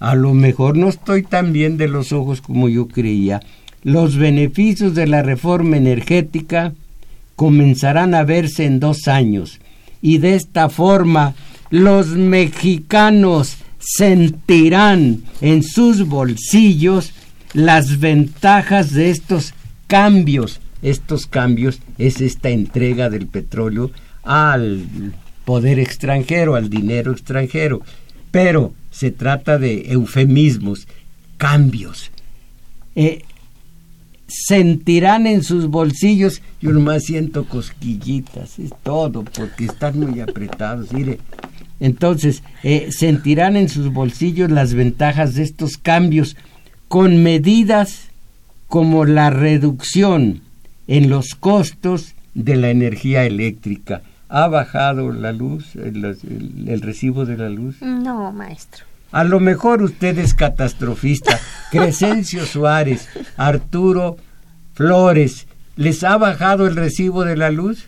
a 0.00 0.14
lo 0.14 0.34
mejor 0.34 0.76
no 0.76 0.88
estoy 0.88 1.22
tan 1.22 1.52
bien 1.52 1.76
de 1.76 1.88
los 1.88 2.12
ojos 2.12 2.40
como 2.40 2.68
yo 2.68 2.88
creía 2.88 3.40
los 3.84 4.16
beneficios 4.16 4.94
de 4.94 5.06
la 5.06 5.22
reforma 5.22 5.76
energética 5.76 6.72
comenzarán 7.36 8.14
a 8.14 8.24
verse 8.24 8.64
en 8.64 8.80
dos 8.80 9.06
años 9.06 9.60
y 10.02 10.18
de 10.18 10.34
esta 10.34 10.68
forma 10.70 11.34
los 11.70 12.08
mexicanos 12.08 13.58
sentirán 13.78 15.22
en 15.42 15.62
sus 15.62 16.06
bolsillos 16.08 17.12
las 17.52 18.00
ventajas 18.00 18.92
de 18.92 19.10
estos 19.10 19.52
cambios. 19.86 20.60
Estos 20.84 21.26
cambios 21.26 21.80
es 21.96 22.20
esta 22.20 22.50
entrega 22.50 23.08
del 23.08 23.26
petróleo 23.26 23.90
al 24.22 24.84
poder 25.46 25.78
extranjero, 25.78 26.56
al 26.56 26.68
dinero 26.68 27.12
extranjero. 27.12 27.80
Pero 28.30 28.74
se 28.90 29.10
trata 29.10 29.58
de 29.58 29.90
eufemismos, 29.92 30.86
cambios. 31.38 32.10
Eh, 32.96 33.22
sentirán 34.28 35.26
en 35.26 35.42
sus 35.42 35.68
bolsillos, 35.68 36.42
yo 36.60 36.72
nomás 36.72 37.04
siento 37.04 37.48
cosquillitas, 37.48 38.58
es 38.58 38.70
todo, 38.82 39.24
porque 39.24 39.64
están 39.64 39.98
muy 39.98 40.20
apretados, 40.20 40.92
mire. 40.92 41.18
Entonces, 41.80 42.42
eh, 42.62 42.88
sentirán 42.90 43.56
en 43.56 43.70
sus 43.70 43.90
bolsillos 43.90 44.50
las 44.50 44.74
ventajas 44.74 45.34
de 45.34 45.44
estos 45.44 45.78
cambios 45.78 46.36
con 46.88 47.22
medidas 47.22 48.10
como 48.68 49.06
la 49.06 49.30
reducción 49.30 50.43
en 50.86 51.10
los 51.10 51.34
costos 51.34 52.14
de 52.34 52.56
la 52.56 52.70
energía 52.70 53.24
eléctrica. 53.24 54.02
¿Ha 54.28 54.48
bajado 54.48 55.12
la 55.12 55.32
luz, 55.32 55.76
el 55.76 56.80
recibo 56.82 57.24
de 57.24 57.36
la 57.36 57.48
luz? 57.48 57.80
No, 57.80 58.32
maestro. 58.32 58.84
A 59.14 59.22
lo 59.22 59.38
mejor 59.38 59.80
usted 59.80 60.18
es 60.18 60.34
catastrofista. 60.34 61.38
Crescencio 61.70 62.44
Suárez, 62.46 63.08
Arturo 63.36 64.16
Flores, 64.74 65.46
¿les 65.76 66.02
ha 66.02 66.16
bajado 66.18 66.66
el 66.66 66.74
recibo 66.74 67.24
de 67.24 67.36
la 67.36 67.50
luz? 67.50 67.86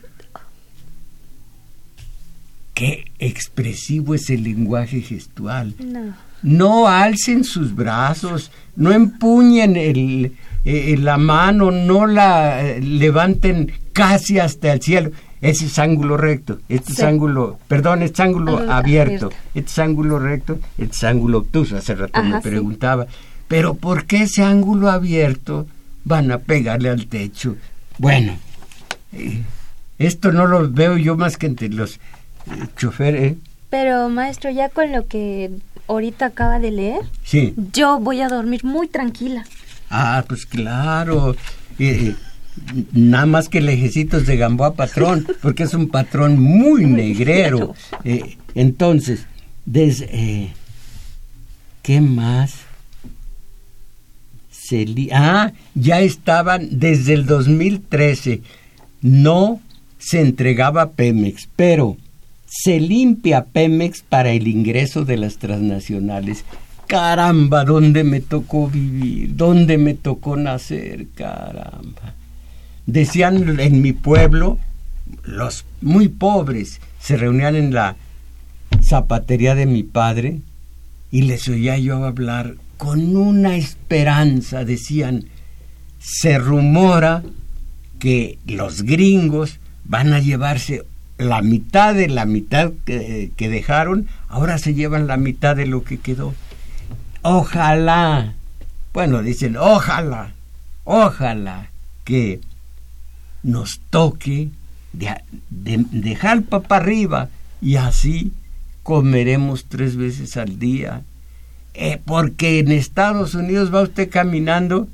Qué 2.75 3.11
expresivo 3.19 4.15
es 4.15 4.31
el 4.31 4.45
lenguaje 4.45 5.01
gestual. 5.01 5.75
No. 5.81 6.15
No 6.43 6.87
alcen 6.87 7.43
sus 7.43 7.75
brazos, 7.75 8.53
no 8.77 8.93
empuñen 8.93 9.77
el, 9.77 10.37
eh, 10.67 10.97
la 10.99 11.17
mano, 11.17 11.71
no 11.71 12.07
la 12.07 12.61
eh, 12.61 12.81
levanten 12.81 13.73
casi 13.93 14.41
hasta 14.41 14.73
el 14.73 14.83
cielo. 14.83 15.13
Ese 15.41 15.67
es 15.67 15.79
ángulo 15.79 16.17
recto, 16.17 16.59
este 16.69 16.93
es 16.93 17.03
ángulo, 17.03 17.59
perdón, 17.69 18.03
este 18.03 18.15
es 18.15 18.29
ángulo 18.29 18.59
abierto, 18.73 19.31
este 19.55 19.71
es 19.71 19.79
ángulo 19.79 20.19
recto, 20.19 20.59
este 20.77 20.97
es 20.97 21.05
ángulo 21.05 21.39
obtuso. 21.39 21.77
Hace 21.77 21.95
rato 21.95 22.21
me 22.23 22.41
preguntaba, 22.41 23.07
pero 23.47 23.75
¿por 23.75 24.07
qué 24.07 24.23
ese 24.23 24.43
ángulo 24.43 24.91
abierto 24.91 25.67
van 26.05 26.33
a 26.33 26.39
pegarle 26.39 26.89
al 26.89 27.07
techo? 27.07 27.55
Bueno, 27.99 28.37
eh, 29.13 29.43
esto 29.99 30.33
no 30.33 30.47
lo 30.47 30.69
veo 30.69 30.97
yo 30.97 31.17
más 31.17 31.37
que 31.37 31.47
entre 31.47 31.69
los 31.69 31.97
eh, 31.97 32.67
choferes. 32.77 33.37
Pero 33.71 34.09
maestro, 34.09 34.51
ya 34.51 34.69
con 34.69 34.91
lo 34.91 35.07
que 35.07 35.51
ahorita 35.87 36.27
acaba 36.27 36.59
de 36.59 36.71
leer, 36.73 37.03
sí. 37.23 37.55
yo 37.73 38.01
voy 38.01 38.21
a 38.21 38.29
dormir 38.29 38.65
muy 38.65 38.89
tranquila. 38.89 39.45
Ah, 39.91 40.25
pues 40.27 40.47
claro 40.47 41.37
nada 42.93 43.27
más 43.27 43.49
que 43.49 43.61
lejecitos 43.61 44.27
de 44.27 44.37
Gamboa 44.37 44.75
Patrón, 44.75 45.27
porque 45.43 45.65
es 45.65 45.75
un 45.75 45.89
patrón 45.89 46.39
muy 46.41 46.85
negrero. 46.87 47.75
Eh, 48.05 48.37
entonces, 48.55 49.27
desde, 49.65 50.09
eh, 50.11 50.53
¿qué 51.83 52.01
más? 52.01 52.55
ah, 55.13 55.53
ya 55.77 56.01
estaban 56.01 56.81
desde 56.81 57.15
el 57.15 57.27
2013. 57.27 58.41
No 59.01 59.61
se 59.99 60.21
entregaba 60.21 60.91
Pemex, 60.91 61.49
pero 61.55 61.97
se 62.49 62.81
limpia 62.81 63.45
Pemex 63.45 64.03
para 64.03 64.33
el 64.33 64.49
ingreso 64.49 65.05
de 65.05 65.19
las 65.19 65.37
transnacionales. 65.37 66.45
Caramba, 66.87 67.65
¿dónde 67.65 68.05
me 68.05 68.21
tocó 68.21 68.69
vivir? 68.69 69.35
¿Dónde 69.37 69.79
me 69.79 69.95
tocó 69.95 70.37
nacer? 70.37 71.07
Caramba. 71.15 72.15
Decían 72.87 73.59
en 73.59 73.83
mi 73.83 73.93
pueblo, 73.93 74.59
los 75.25 75.65
muy 75.81 76.09
pobres 76.09 76.81
se 77.01 77.17
reunían 77.17 77.57
en 77.57 77.75
la 77.75 77.97
zapatería 78.83 79.55
de 79.55 79.67
mi 79.67 79.83
padre 79.83 80.41
y 81.11 81.23
les 81.23 81.49
oía 81.49 81.79
yo 81.79 82.05
hablar 82.05 82.55
con 82.77 83.17
una 83.17 83.57
esperanza. 83.57 84.65
Decían, 84.65 85.25
se 85.99 86.39
rumora 86.39 87.23
que 87.99 88.39
los 88.47 88.83
gringos 88.83 89.59
van 89.85 90.13
a 90.13 90.21
llevarse 90.21 90.85
la 91.19 91.43
mitad 91.43 91.95
de 91.95 92.09
la 92.09 92.27
mitad 92.27 92.73
que, 92.85 93.31
dejaron, 93.39 94.07
ahora 94.29 94.59
se 94.59 94.75
llevan 94.75 95.07
la 95.07 95.17
mitad 95.17 95.57
de 95.57 95.67
lo 95.67 95.83
que 95.83 95.99
quedó. 95.99 96.35
Ojalá, 97.29 98.35
bueno, 98.93 99.21
dicen, 99.21 99.57
ojalá, 99.57 100.33
ojalá 100.85 101.71
que 102.05 102.41
nos 103.43 103.81
toque 103.91 104.51
de, 104.93 105.17
dejar 105.51 106.43
papá 106.45 106.77
arriba 106.77 107.29
y 107.61 107.75
así 107.77 108.33
comeremos 108.85 109.65
tres 109.65 109.97
veces 109.97 110.37
al 110.37 110.61
día. 110.61 111.03
Eh, 111.75 112.01
porque 112.05 112.61
en 112.61 112.71
Estados 112.71 113.35
Unidos 113.35 113.75
va 113.75 113.83
usted 113.83 114.09
caminando 114.09 114.87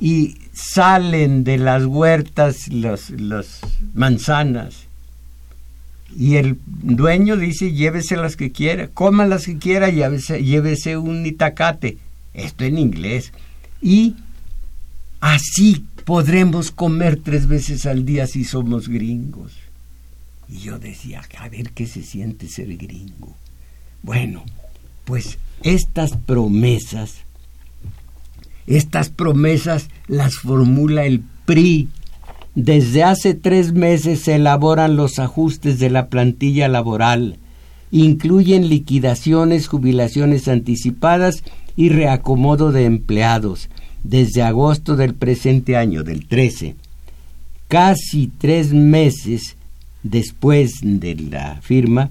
y 0.00 0.38
salen 0.52 1.44
de 1.44 1.56
las 1.56 1.84
huertas 1.84 2.66
las 2.66 3.12
manzanas 3.94 4.85
y 6.14 6.36
el 6.36 6.58
dueño 6.64 7.36
dice 7.36 7.72
llévese 7.72 8.16
las 8.16 8.36
que 8.36 8.52
quiera, 8.52 8.88
coma 8.88 9.26
las 9.26 9.46
que 9.46 9.58
quiera, 9.58 9.90
llévese, 9.90 10.42
llévese 10.42 10.96
un 10.96 11.26
itacate. 11.26 11.98
Esto 12.34 12.64
en 12.64 12.78
inglés. 12.78 13.32
Y 13.80 14.14
así 15.20 15.84
podremos 16.04 16.70
comer 16.70 17.20
tres 17.22 17.46
veces 17.46 17.86
al 17.86 18.04
día 18.04 18.26
si 18.26 18.44
somos 18.44 18.88
gringos. 18.88 19.52
Y 20.48 20.58
yo 20.58 20.78
decía, 20.78 21.22
a 21.38 21.48
ver 21.48 21.70
qué 21.70 21.86
se 21.86 22.02
siente 22.02 22.48
ser 22.48 22.76
gringo. 22.76 23.34
Bueno, 24.02 24.44
pues 25.04 25.38
estas 25.62 26.16
promesas, 26.16 27.14
estas 28.66 29.08
promesas 29.08 29.88
las 30.06 30.34
formula 30.34 31.04
el 31.04 31.22
PRI 31.46 31.88
desde 32.56 33.04
hace 33.04 33.34
tres 33.34 33.74
meses 33.74 34.20
se 34.20 34.36
elaboran 34.36 34.96
los 34.96 35.18
ajustes 35.18 35.78
de 35.78 35.90
la 35.90 36.08
plantilla 36.08 36.68
laboral. 36.68 37.36
Incluyen 37.90 38.70
liquidaciones, 38.70 39.68
jubilaciones 39.68 40.48
anticipadas 40.48 41.44
y 41.76 41.90
reacomodo 41.90 42.72
de 42.72 42.86
empleados 42.86 43.68
desde 44.04 44.42
agosto 44.42 44.96
del 44.96 45.12
presente 45.12 45.76
año, 45.76 46.02
del 46.02 46.26
13. 46.26 46.76
Casi 47.68 48.32
tres 48.38 48.72
meses 48.72 49.56
después 50.02 50.78
de 50.82 51.14
la 51.14 51.60
firma, 51.60 52.08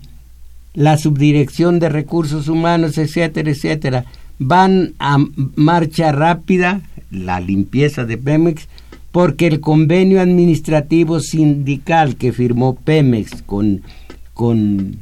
la 0.76 1.00
subdirección 1.00 1.80
de 1.80 1.90
recursos 1.90 2.50
humanos, 2.50 3.00
etcétera, 3.00 3.50
etcétera, 3.50 4.06
van 4.38 4.94
a 5.00 5.18
marcha 5.56 6.12
rápida, 6.12 6.82
la 7.10 7.40
limpieza 7.40 8.06
de 8.06 8.18
Pemex, 8.20 8.68
porque 9.16 9.48
el 9.48 9.62
convenio 9.62 10.20
administrativo 10.20 11.22
sindical 11.22 12.18
que 12.18 12.34
firmó 12.34 12.76
Pemex 12.76 13.44
con, 13.44 13.82
con 14.34 14.98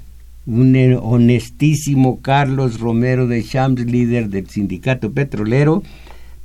un 0.45 0.99
honestísimo 1.01 2.21
Carlos 2.21 2.79
Romero 2.79 3.25
de 3.25 3.43
Champs, 3.43 3.87
líder 3.87 4.29
del 4.29 4.47
sindicato 4.47 5.11
petrolero, 5.13 5.81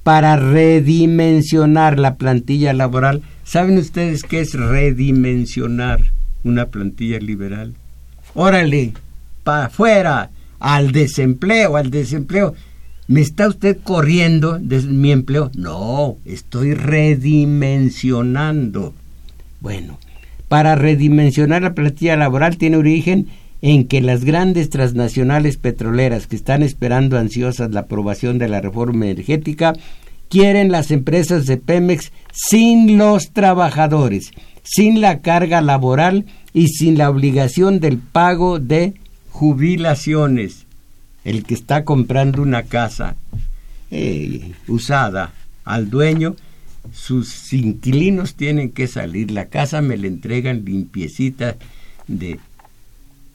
para 0.03 0.37
redimensionar 0.37 1.99
la 1.99 2.15
plantilla 2.15 2.73
laboral. 2.73 3.21
¿Saben 3.45 3.77
ustedes 3.77 4.23
qué 4.23 4.41
es 4.41 4.55
redimensionar 4.55 6.01
una 6.45 6.69
plantilla 6.69 7.19
liberal? 7.19 7.75
Órale, 8.33 8.95
para 9.45 9.67
afuera, 9.67 10.31
al 10.59 10.91
desempleo, 10.91 11.77
al 11.77 11.91
desempleo. 11.91 12.55
¿Me 13.09 13.21
está 13.23 13.49
usted 13.49 13.79
corriendo 13.83 14.59
de 14.59 14.83
mi 14.83 15.11
empleo? 15.13 15.51
No, 15.55 16.19
estoy 16.27 16.75
redimensionando. 16.75 18.93
Bueno, 19.61 19.99
para 20.49 20.75
redimensionar 20.75 21.63
la 21.63 21.73
plantilla 21.73 22.17
laboral 22.17 22.59
tiene 22.59 22.77
origen 22.77 23.29
en 23.63 23.89
que 23.89 24.03
las 24.03 24.27
grandes 24.27 24.69
transnacionales 24.69 25.57
petroleras 25.57 26.27
que 26.27 26.37
están 26.37 26.63
esperando 26.63 27.17
ansiosas 27.17 27.71
la 27.71 27.81
aprobación 27.81 28.37
de 28.37 28.49
la 28.49 28.61
reforma 28.61 29.07
energética 29.07 29.73
quieren 30.29 30.71
las 30.71 30.91
empresas 30.91 31.47
de 31.47 31.57
Pemex 31.57 32.13
sin 32.31 32.99
los 32.99 33.31
trabajadores, 33.31 34.33
sin 34.63 35.01
la 35.01 35.23
carga 35.23 35.63
laboral 35.63 36.27
y 36.53 36.69
sin 36.69 36.99
la 36.99 37.09
obligación 37.09 37.81
del 37.81 37.97
pago 37.97 38.59
de 38.59 38.93
jubilaciones 39.31 40.68
el 41.29 41.45
que 41.45 41.53
está 41.53 41.85
comprando 41.85 42.41
una 42.41 42.63
casa 42.63 43.15
eh, 43.91 44.53
usada 44.67 45.35
al 45.65 45.91
dueño, 45.91 46.37
sus 46.91 47.53
inquilinos 47.53 48.35
tienen 48.35 48.71
que 48.71 48.87
salir. 48.87 49.31
La 49.31 49.47
casa 49.47 49.83
me 49.83 49.99
la 49.99 50.07
entregan 50.07 50.65
limpiecita 50.65 51.57
de 52.07 52.41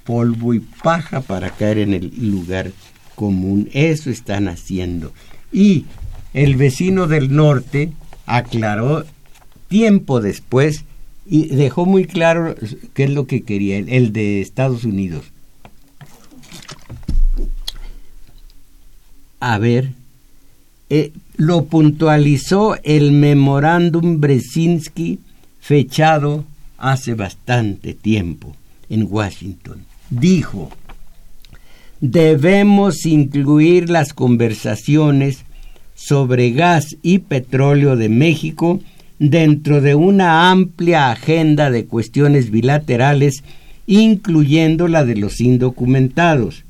polvo 0.06 0.56
y 0.56 0.60
paja 0.60 1.22
para 1.22 1.52
caer 1.52 1.78
en 1.78 1.94
el 1.94 2.32
lugar 2.32 2.72
común. 3.14 3.70
Eso 3.74 4.10
están 4.10 4.48
haciendo. 4.48 5.14
Y 5.52 5.86
el 6.34 6.56
vecino 6.56 7.06
del 7.06 7.36
norte 7.36 7.92
aclaró 8.26 9.06
tiempo 9.68 10.20
después 10.20 10.86
y 11.28 11.50
dejó 11.56 11.86
muy 11.86 12.06
claro 12.06 12.56
qué 12.96 13.04
es 13.04 13.12
lo 13.12 13.28
que 13.28 13.44
quería, 13.44 13.78
el 13.78 14.14
de 14.14 14.42
Estados 14.42 14.84
Unidos. 14.84 15.33
A 19.46 19.58
ver, 19.58 19.90
eh, 20.90 21.12
lo 21.36 21.66
puntualizó 21.66 22.78
el 22.82 23.12
memorándum 23.12 24.22
Brzezinski 24.22 25.20
fechado 25.60 26.46
hace 26.78 27.14
bastante 27.14 27.94
tiempo 27.94 28.56
en 28.90 29.06
Washington. 29.10 29.84
Dijo, 30.10 30.72
debemos 32.00 33.06
incluir 33.06 33.90
las 33.90 34.14
conversaciones 34.14 35.44
sobre 35.94 36.52
gas 36.52 36.96
y 37.02 37.20
petróleo 37.20 37.98
de 37.98 38.08
México 38.08 38.80
dentro 39.20 39.82
de 39.82 39.94
una 39.94 40.52
amplia 40.52 41.12
agenda 41.12 41.70
de 41.70 41.86
cuestiones 41.86 42.50
bilaterales, 42.50 43.44
incluyendo 43.88 44.88
la 44.88 45.04
de 45.04 45.18
los 45.18 45.42
indocumentados 45.42 46.64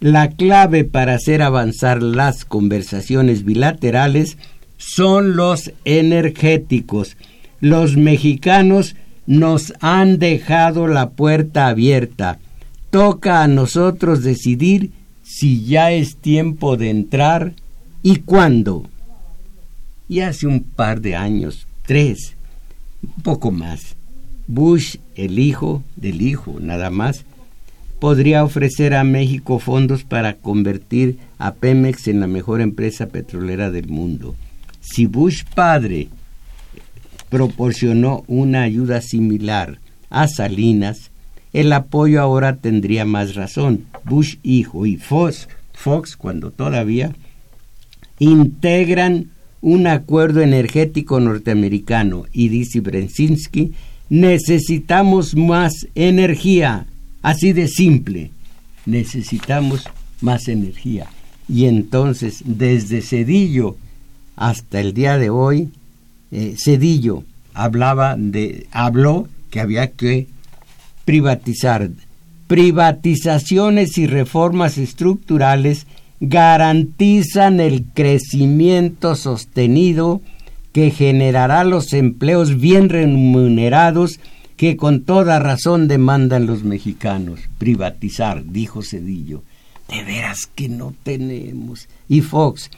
la 0.00 0.30
clave 0.30 0.84
para 0.84 1.14
hacer 1.14 1.42
avanzar 1.42 2.02
las 2.02 2.44
conversaciones 2.44 3.44
bilaterales 3.44 4.36
son 4.76 5.36
los 5.36 5.72
energéticos. 5.84 7.16
Los 7.60 7.96
mexicanos 7.96 8.94
nos 9.26 9.72
han 9.80 10.18
dejado 10.18 10.86
la 10.86 11.10
puerta 11.10 11.68
abierta. 11.68 12.38
Toca 12.90 13.42
a 13.42 13.48
nosotros 13.48 14.22
decidir 14.22 14.90
si 15.22 15.64
ya 15.64 15.90
es 15.90 16.16
tiempo 16.16 16.76
de 16.76 16.90
entrar 16.90 17.54
y 18.02 18.16
cuándo. 18.16 18.88
Y 20.08 20.20
hace 20.20 20.46
un 20.46 20.62
par 20.62 21.00
de 21.00 21.16
años, 21.16 21.66
tres, 21.84 22.36
un 23.02 23.22
poco 23.22 23.50
más, 23.50 23.96
Bush, 24.46 24.96
el 25.16 25.40
hijo 25.40 25.82
del 25.96 26.22
hijo, 26.22 26.58
nada 26.60 26.90
más, 26.90 27.24
podría 27.98 28.44
ofrecer 28.44 28.94
a 28.94 29.04
México 29.04 29.58
fondos 29.58 30.04
para 30.04 30.34
convertir 30.34 31.18
a 31.38 31.54
Pemex 31.54 32.08
en 32.08 32.20
la 32.20 32.26
mejor 32.26 32.60
empresa 32.60 33.06
petrolera 33.06 33.70
del 33.70 33.88
mundo. 33.88 34.34
Si 34.80 35.06
Bush 35.06 35.44
padre 35.54 36.08
proporcionó 37.28 38.24
una 38.28 38.62
ayuda 38.62 39.00
similar 39.00 39.78
a 40.10 40.28
Salinas, 40.28 41.10
el 41.52 41.72
apoyo 41.72 42.20
ahora 42.20 42.56
tendría 42.56 43.04
más 43.04 43.34
razón. 43.34 43.84
Bush 44.04 44.36
hijo 44.42 44.86
y 44.86 44.96
Fox, 44.96 45.48
Fox 45.72 46.16
cuando 46.16 46.50
todavía 46.50 47.14
integran 48.18 49.30
un 49.60 49.86
acuerdo 49.86 50.42
energético 50.42 51.18
norteamericano 51.18 52.24
y 52.32 52.48
dice 52.48 52.80
Brzezinski, 52.80 53.72
necesitamos 54.08 55.34
más 55.34 55.72
energía 55.94 56.86
Así 57.22 57.52
de 57.52 57.68
simple, 57.68 58.30
necesitamos 58.84 59.84
más 60.20 60.48
energía. 60.48 61.08
Y 61.48 61.66
entonces, 61.66 62.42
desde 62.44 63.02
Cedillo 63.02 63.76
hasta 64.36 64.80
el 64.80 64.92
día 64.94 65.18
de 65.18 65.30
hoy, 65.30 65.70
eh, 66.30 66.54
Cedillo 66.58 67.24
hablaba 67.54 68.16
de, 68.16 68.66
habló 68.70 69.28
que 69.50 69.60
había 69.60 69.90
que 69.92 70.26
privatizar. 71.04 71.90
Privatizaciones 72.46 73.96
y 73.98 74.06
reformas 74.06 74.78
estructurales 74.78 75.86
garantizan 76.20 77.60
el 77.60 77.84
crecimiento 77.84 79.14
sostenido 79.14 80.20
que 80.72 80.90
generará 80.90 81.64
los 81.64 81.92
empleos 81.92 82.60
bien 82.60 82.88
remunerados 82.88 84.20
que 84.56 84.76
con 84.76 85.02
toda 85.02 85.38
razón 85.38 85.88
demandan 85.88 86.46
los 86.46 86.64
mexicanos. 86.64 87.40
Privatizar, 87.58 88.44
dijo 88.44 88.82
Cedillo. 88.82 89.42
De 89.88 90.02
veras 90.02 90.46
que 90.54 90.68
no 90.68 90.94
tenemos. 91.02 91.88
Y 92.08 92.22
Fox, 92.22 92.70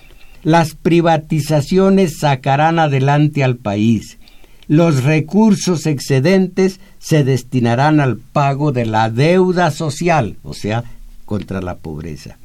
las 0.42 0.74
privatizaciones 0.74 2.18
sacarán 2.18 2.78
adelante 2.78 3.42
al 3.42 3.56
país. 3.56 4.18
Los 4.66 5.04
recursos 5.04 5.86
excedentes 5.86 6.80
se 6.98 7.24
destinarán 7.24 8.00
al 8.00 8.18
pago 8.18 8.70
de 8.70 8.84
la 8.84 9.08
deuda 9.08 9.70
social, 9.70 10.36
o 10.42 10.52
sea, 10.52 10.84
contra 11.24 11.62
la 11.62 11.76
pobreza. 11.76 12.36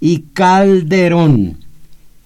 Y 0.00 0.22
Calderón, 0.32 1.58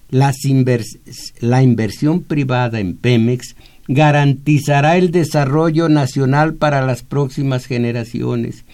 la 0.09 1.61
inversión 1.61 2.23
privada 2.23 2.79
en 2.79 2.95
Pemex 2.97 3.55
garantizará 3.87 4.97
el 4.97 5.11
desarrollo 5.11 5.89
nacional 5.89 6.55
para 6.55 6.85
las 6.85 7.03
próximas 7.03 7.65
generaciones. 7.65 8.65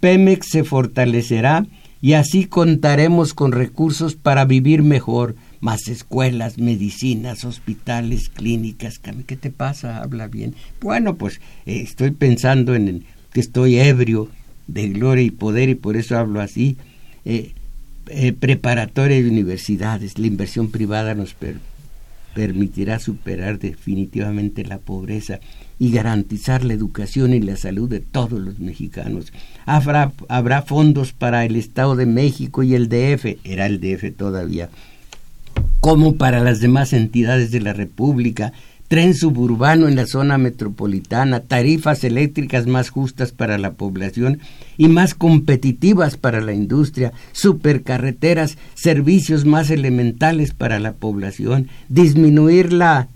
Pemex 0.00 0.48
se 0.50 0.64
fortalecerá 0.64 1.66
y 2.00 2.14
así 2.14 2.46
contaremos 2.46 3.34
con 3.34 3.52
recursos 3.52 4.14
para 4.14 4.44
vivir 4.44 4.82
mejor, 4.82 5.36
más 5.60 5.88
escuelas, 5.88 6.56
medicinas, 6.56 7.44
hospitales, 7.44 8.30
clínicas. 8.30 8.98
¿Qué 9.26 9.36
te 9.36 9.50
pasa? 9.50 10.02
Habla 10.02 10.26
bien. 10.26 10.54
Bueno, 10.80 11.16
pues 11.16 11.40
eh, 11.66 11.80
estoy 11.82 12.12
pensando 12.12 12.74
en 12.74 13.04
que 13.32 13.40
estoy 13.40 13.78
ebrio 13.78 14.28
de 14.66 14.88
gloria 14.88 15.24
y 15.24 15.30
poder 15.30 15.68
y 15.68 15.74
por 15.74 15.96
eso 15.96 16.16
hablo 16.16 16.40
así. 16.40 16.78
Eh, 17.24 17.52
eh, 18.06 18.32
preparatoria 18.32 19.18
y 19.18 19.24
universidades, 19.24 20.18
la 20.18 20.26
inversión 20.26 20.70
privada 20.70 21.14
nos 21.14 21.34
permitirá 22.34 22.98
superar 22.98 23.58
definitivamente 23.58 24.64
la 24.64 24.78
pobreza 24.78 25.40
y 25.78 25.90
garantizar 25.90 26.64
la 26.64 26.74
educación 26.74 27.32
y 27.32 27.40
la 27.40 27.56
salud 27.56 27.88
de 27.88 28.00
todos 28.00 28.40
los 28.40 28.58
mexicanos. 28.58 29.32
Habrá, 29.66 30.12
habrá 30.28 30.62
fondos 30.62 31.12
para 31.12 31.44
el 31.44 31.56
Estado 31.56 31.96
de 31.96 32.06
México 32.06 32.62
y 32.62 32.74
el 32.74 32.88
DF, 32.88 33.38
era 33.44 33.66
el 33.66 33.80
DF 33.80 34.14
todavía, 34.16 34.68
como 35.80 36.16
para 36.16 36.40
las 36.40 36.60
demás 36.60 36.92
entidades 36.92 37.50
de 37.50 37.60
la 37.60 37.72
República, 37.72 38.52
tren 38.90 39.14
suburbano 39.14 39.86
en 39.86 39.94
la 39.94 40.04
zona 40.04 40.36
metropolitana, 40.36 41.38
tarifas 41.38 42.02
eléctricas 42.02 42.66
más 42.66 42.90
justas 42.90 43.30
para 43.30 43.56
la 43.56 43.74
población 43.74 44.40
y 44.76 44.88
más 44.88 45.14
competitivas 45.14 46.16
para 46.16 46.40
la 46.40 46.54
industria, 46.54 47.12
supercarreteras, 47.30 48.58
servicios 48.74 49.44
más 49.44 49.70
elementales 49.70 50.54
para 50.54 50.80
la 50.80 50.94
población, 50.94 51.68
disminuir 51.88 52.72
la, 52.72 53.08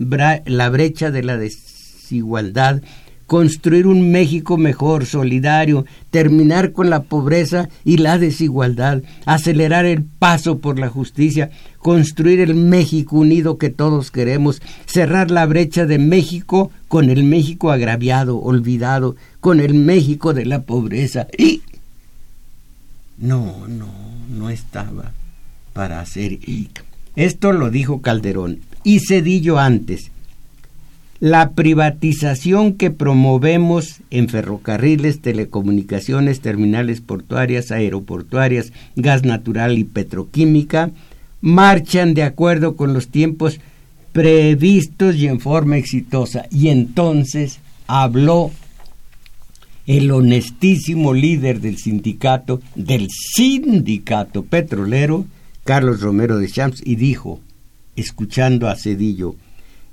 la 0.45 0.69
brecha 0.69 1.11
de 1.11 1.23
la 1.23 1.35
desigualdad, 1.35 2.81
construir 3.27 3.87
un 3.87 4.11
México 4.11 4.57
mejor, 4.57 5.05
solidario, 5.05 5.85
terminar 6.11 6.71
con 6.71 6.89
la 6.89 7.03
pobreza 7.03 7.69
y 7.83 7.97
la 7.97 8.17
desigualdad, 8.17 9.01
acelerar 9.25 9.85
el 9.85 10.03
paso 10.03 10.59
por 10.59 10.79
la 10.79 10.89
justicia, 10.89 11.49
construir 11.79 12.39
el 12.39 12.55
México 12.55 13.17
unido 13.17 13.57
que 13.57 13.69
todos 13.69 14.11
queremos, 14.11 14.61
cerrar 14.85 15.31
la 15.31 15.45
brecha 15.45 15.85
de 15.85 15.97
México 15.97 16.71
con 16.87 17.09
el 17.09 17.23
México 17.23 17.71
agraviado, 17.71 18.37
olvidado, 18.37 19.15
con 19.39 19.59
el 19.59 19.73
México 19.73 20.33
de 20.33 20.45
la 20.45 20.61
pobreza. 20.63 21.27
Y 21.37 21.61
no, 23.17 23.67
no, 23.67 23.91
no 24.29 24.49
estaba 24.49 25.11
para 25.73 25.99
hacer. 25.99 26.39
Esto 27.15 27.53
lo 27.53 27.71
dijo 27.71 28.01
Calderón 28.01 28.59
y 28.83 28.99
Cedillo 28.99 29.57
antes 29.57 30.11
la 31.19 31.51
privatización 31.51 32.73
que 32.73 32.91
promovemos 32.91 34.01
en 34.09 34.29
ferrocarriles, 34.29 35.21
telecomunicaciones, 35.21 36.41
terminales 36.41 37.01
portuarias, 37.01 37.71
aeroportuarias, 37.71 38.73
gas 38.95 39.23
natural 39.23 39.77
y 39.77 39.85
petroquímica 39.85 40.91
marchan 41.45 42.15
de 42.15 42.23
acuerdo 42.23 42.75
con 42.75 42.93
los 42.93 43.09
tiempos 43.09 43.59
previstos 44.11 45.15
y 45.15 45.27
en 45.27 45.39
forma 45.39 45.77
exitosa. 45.77 46.45
Y 46.49 46.69
entonces 46.69 47.59
habló 47.85 48.51
el 49.85 50.09
honestísimo 50.09 51.13
líder 51.13 51.61
del 51.61 51.77
sindicato, 51.77 52.61
del 52.73 53.09
sindicato 53.11 54.43
petrolero, 54.43 55.25
Carlos 55.63 56.01
Romero 56.01 56.39
de 56.39 56.49
Champs, 56.49 56.81
y 56.83 56.95
dijo, 56.95 57.39
escuchando 57.95 58.67
a 58.67 58.75
Cedillo, 58.75 59.35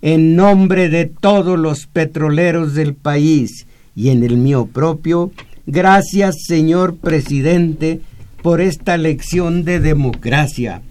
en 0.03 0.35
nombre 0.35 0.89
de 0.89 1.07
todos 1.07 1.59
los 1.59 1.87
petroleros 1.87 2.75
del 2.75 2.95
país 2.95 3.67
y 3.95 4.11
en 4.11 4.25
el 4.25 4.37
mío 4.37 4.67
propio, 4.67 5.31
gracias 5.67 6.45
señor 6.45 6.97
presidente 6.97 8.01
por 8.43 8.61
esta 8.61 8.97
lección 8.97 9.65
de 9.65 9.79
democracia, 9.79 10.83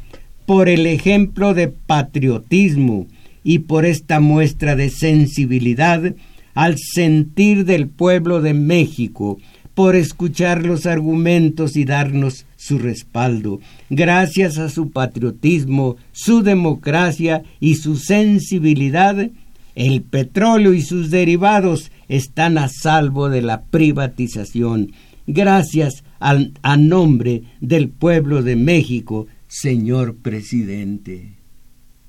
por 0.46 0.70
el 0.70 0.88
ejemplo 0.88 1.54
de 1.54 1.68
patriotismo 1.68 3.08
y 3.44 3.60
por 3.60 3.86
esta 3.86 4.22
muestra 4.22 4.78
de 4.78 4.90
sensibilidad 4.90 6.16
al 6.54 6.78
sentir 6.78 7.66
del 7.66 7.88
pueblo 7.88 8.42
de 8.42 8.54
México, 8.54 9.40
por 9.74 9.96
escuchar 9.96 10.66
los 10.66 10.86
argumentos 10.86 11.76
y 11.76 11.84
darnos 11.84 12.46
su 12.72 12.80
respaldo. 12.80 13.60
Gracias 13.90 14.58
a 14.58 14.70
su 14.70 14.92
patriotismo, 14.92 15.98
su 16.14 16.42
democracia 16.42 17.44
y 17.60 17.76
su 17.76 17.98
sensibilidad, 17.98 19.30
el 19.76 20.02
petróleo 20.02 20.74
y 20.74 20.82
sus 20.82 21.12
derivados 21.12 21.92
están 22.08 22.58
a 22.58 22.70
salvo 22.70 23.28
de 23.28 23.42
la 23.42 23.64
privatización. 23.64 24.94
Gracias 25.28 26.06
a 26.20 26.78
nombre 26.78 27.44
del 27.60 27.90
pueblo 27.90 28.42
de 28.42 28.56
México, 28.56 29.28
señor 29.50 30.16
presidente. 30.16 31.34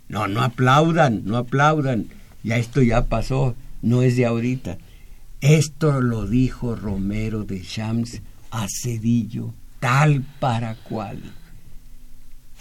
No, 0.08 0.28
no 0.28 0.42
aplaudan, 0.42 1.22
no 1.24 1.38
aplaudan. 1.38 2.06
Ya 2.44 2.56
esto 2.56 2.82
ya 2.82 3.06
pasó, 3.06 3.56
no 3.82 4.02
es 4.02 4.16
de 4.16 4.26
ahorita. 4.26 4.78
Esto 5.40 6.00
lo 6.00 6.28
dijo 6.28 6.76
Romero 6.76 7.42
de 7.42 7.62
Shams 7.62 8.22
a 8.52 8.68
Cedillo, 8.68 9.54
tal 9.82 10.22
para 10.38 10.76
cual. 10.76 11.18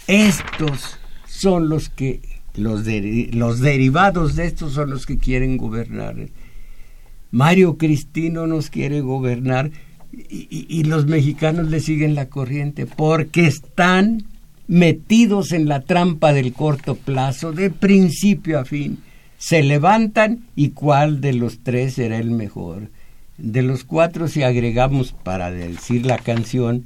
Estos 0.08 0.98
son 1.26 1.68
los 1.68 1.88
que, 1.88 2.20
los, 2.56 2.82
los 3.32 3.60
derivados 3.60 4.34
de 4.34 4.46
estos 4.46 4.72
son 4.72 4.90
los 4.90 5.06
que 5.06 5.18
quieren 5.18 5.56
gobernar. 5.56 6.16
Mario 7.30 7.78
Cristino 7.78 8.48
nos 8.48 8.70
quiere 8.70 9.00
gobernar 9.02 9.70
y, 10.12 10.66
y, 10.68 10.82
los 10.82 11.06
mexicanos 11.06 11.70
le 11.70 11.78
siguen 11.78 12.16
la 12.16 12.28
corriente 12.28 12.86
porque 12.86 13.46
están 13.46 14.24
metidos 14.66 15.52
en 15.52 15.68
la 15.68 15.80
trampa 15.80 16.32
del 16.32 16.52
corto 16.52 16.96
plazo, 16.96 17.52
de 17.52 17.70
principio 17.70 18.58
a 18.58 18.64
fin 18.64 18.98
se 19.38 19.60
levantan 19.64 20.44
y 20.54 20.70
cuál 20.70 21.20
de 21.20 21.32
los 21.32 21.60
tres 21.64 21.94
será 21.94 22.18
el 22.18 22.30
mejor. 22.30 22.90
De 23.38 23.62
los 23.62 23.82
cuatro, 23.82 24.28
si 24.28 24.44
agregamos 24.44 25.12
para 25.12 25.50
decir 25.50 26.06
la 26.06 26.18
canción, 26.18 26.84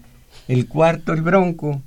el 0.49 0.67
cuarto 0.67 1.13
el 1.13 1.23
bronco 1.23 1.83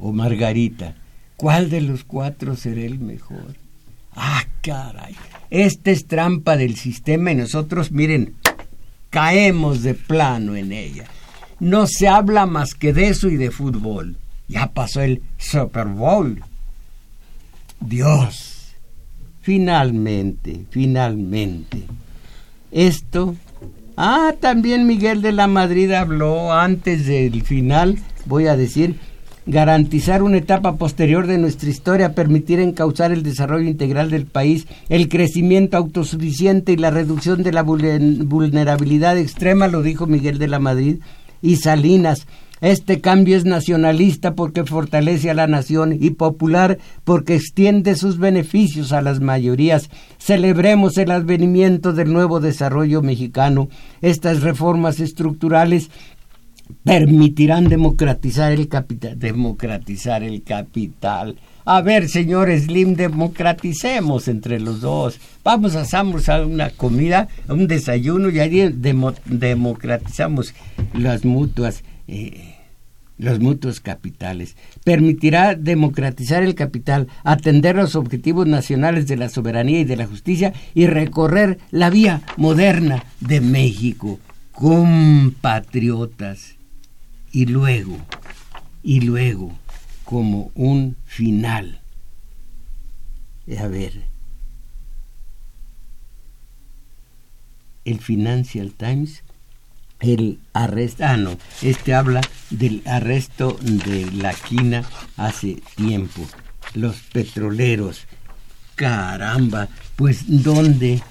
o 0.00 0.12
Margarita, 0.12 0.94
¿cuál 1.36 1.70
de 1.70 1.80
los 1.80 2.04
cuatro 2.04 2.56
será 2.56 2.82
el 2.82 2.98
mejor? 2.98 3.56
Ah, 4.14 4.44
caray, 4.60 5.16
esta 5.50 5.90
es 5.90 6.06
trampa 6.06 6.56
del 6.56 6.76
sistema 6.76 7.32
y 7.32 7.36
nosotros, 7.36 7.92
miren, 7.92 8.34
caemos 9.10 9.82
de 9.82 9.94
plano 9.94 10.56
en 10.56 10.72
ella. 10.72 11.04
No 11.60 11.86
se 11.86 12.08
habla 12.08 12.46
más 12.46 12.74
que 12.74 12.92
de 12.92 13.08
eso 13.08 13.28
y 13.28 13.36
de 13.36 13.50
fútbol. 13.50 14.16
Ya 14.48 14.72
pasó 14.72 15.00
el 15.00 15.22
Super 15.38 15.86
Bowl. 15.86 16.42
Dios 17.80 18.52
Finalmente, 19.42 20.66
finalmente. 20.70 21.82
Esto. 22.70 23.34
Ah, 23.96 24.34
también 24.40 24.86
Miguel 24.86 25.20
de 25.20 25.32
la 25.32 25.46
Madrid 25.46 25.92
habló 25.92 26.52
antes 26.52 27.06
del 27.06 27.42
final, 27.42 27.98
voy 28.24 28.46
a 28.46 28.56
decir, 28.56 28.96
garantizar 29.44 30.22
una 30.22 30.38
etapa 30.38 30.76
posterior 30.76 31.26
de 31.26 31.36
nuestra 31.36 31.68
historia, 31.68 32.14
permitir 32.14 32.58
encauzar 32.58 33.12
el 33.12 33.22
desarrollo 33.22 33.68
integral 33.68 34.10
del 34.10 34.24
país, 34.24 34.66
el 34.88 35.10
crecimiento 35.10 35.76
autosuficiente 35.76 36.72
y 36.72 36.76
la 36.76 36.90
reducción 36.90 37.42
de 37.42 37.52
la 37.52 37.62
vulnerabilidad 37.62 39.18
extrema, 39.18 39.68
lo 39.68 39.82
dijo 39.82 40.06
Miguel 40.06 40.38
de 40.38 40.48
la 40.48 40.58
Madrid, 40.58 40.96
y 41.42 41.56
Salinas, 41.56 42.26
Este 42.62 43.00
cambio 43.00 43.36
es 43.36 43.44
nacionalista 43.44 44.36
porque 44.36 44.62
fortalece 44.64 45.30
a 45.30 45.34
la 45.34 45.48
nación 45.48 45.98
y 46.00 46.10
popular 46.10 46.78
porque 47.02 47.34
extiende 47.34 47.96
sus 47.96 48.18
beneficios 48.18 48.92
a 48.92 49.02
las 49.02 49.18
mayorías. 49.18 49.90
Celebremos 50.18 50.96
el 50.96 51.10
advenimiento 51.10 51.92
del 51.92 52.12
nuevo 52.12 52.38
desarrollo 52.38 53.02
mexicano. 53.02 53.68
Estas 54.00 54.42
reformas 54.42 55.00
estructurales 55.00 55.90
permitirán 56.84 57.68
democratizar 57.68 58.52
el 58.52 58.68
capital. 58.68 59.18
Democratizar 59.18 60.22
el 60.22 60.44
capital. 60.44 61.34
A 61.64 61.80
ver, 61.80 62.08
señor 62.08 62.48
Slim, 62.56 62.94
democraticemos 62.94 64.28
entre 64.28 64.60
los 64.60 64.80
dos. 64.80 65.18
Vamos, 65.42 65.74
a 65.74 66.46
una 66.46 66.70
comida, 66.70 67.26
un 67.48 67.66
desayuno 67.66 68.30
y 68.30 68.38
ahí 68.38 68.72
democratizamos 68.72 70.54
las 70.94 71.24
mutuas. 71.24 71.82
Eh, 72.06 72.51
los 73.18 73.40
mutuos 73.40 73.80
capitales. 73.80 74.56
Permitirá 74.84 75.54
democratizar 75.54 76.42
el 76.42 76.54
capital, 76.54 77.08
atender 77.24 77.76
los 77.76 77.96
objetivos 77.96 78.46
nacionales 78.46 79.06
de 79.06 79.16
la 79.16 79.28
soberanía 79.28 79.80
y 79.80 79.84
de 79.84 79.96
la 79.96 80.06
justicia 80.06 80.52
y 80.74 80.86
recorrer 80.86 81.58
la 81.70 81.90
vía 81.90 82.22
moderna 82.36 83.04
de 83.20 83.40
México. 83.40 84.18
Compatriotas. 84.52 86.56
Y 87.32 87.46
luego, 87.46 87.96
y 88.82 89.00
luego, 89.00 89.52
como 90.04 90.50
un 90.54 90.96
final. 91.06 91.80
A 93.58 93.66
ver, 93.66 94.04
el 97.84 97.98
Financial 97.98 98.72
Times 98.72 99.21
el 100.02 100.38
arresto, 100.52 101.04
ah 101.04 101.16
no, 101.16 101.38
este 101.62 101.94
habla 101.94 102.20
del 102.50 102.82
arresto 102.86 103.56
de 103.62 104.10
la 104.12 104.34
quina 104.34 104.84
hace 105.16 105.62
tiempo. 105.76 106.22
Los 106.74 106.96
petroleros, 107.12 108.06
caramba, 108.74 109.68
pues 109.96 110.24
¿dónde, 110.26 111.02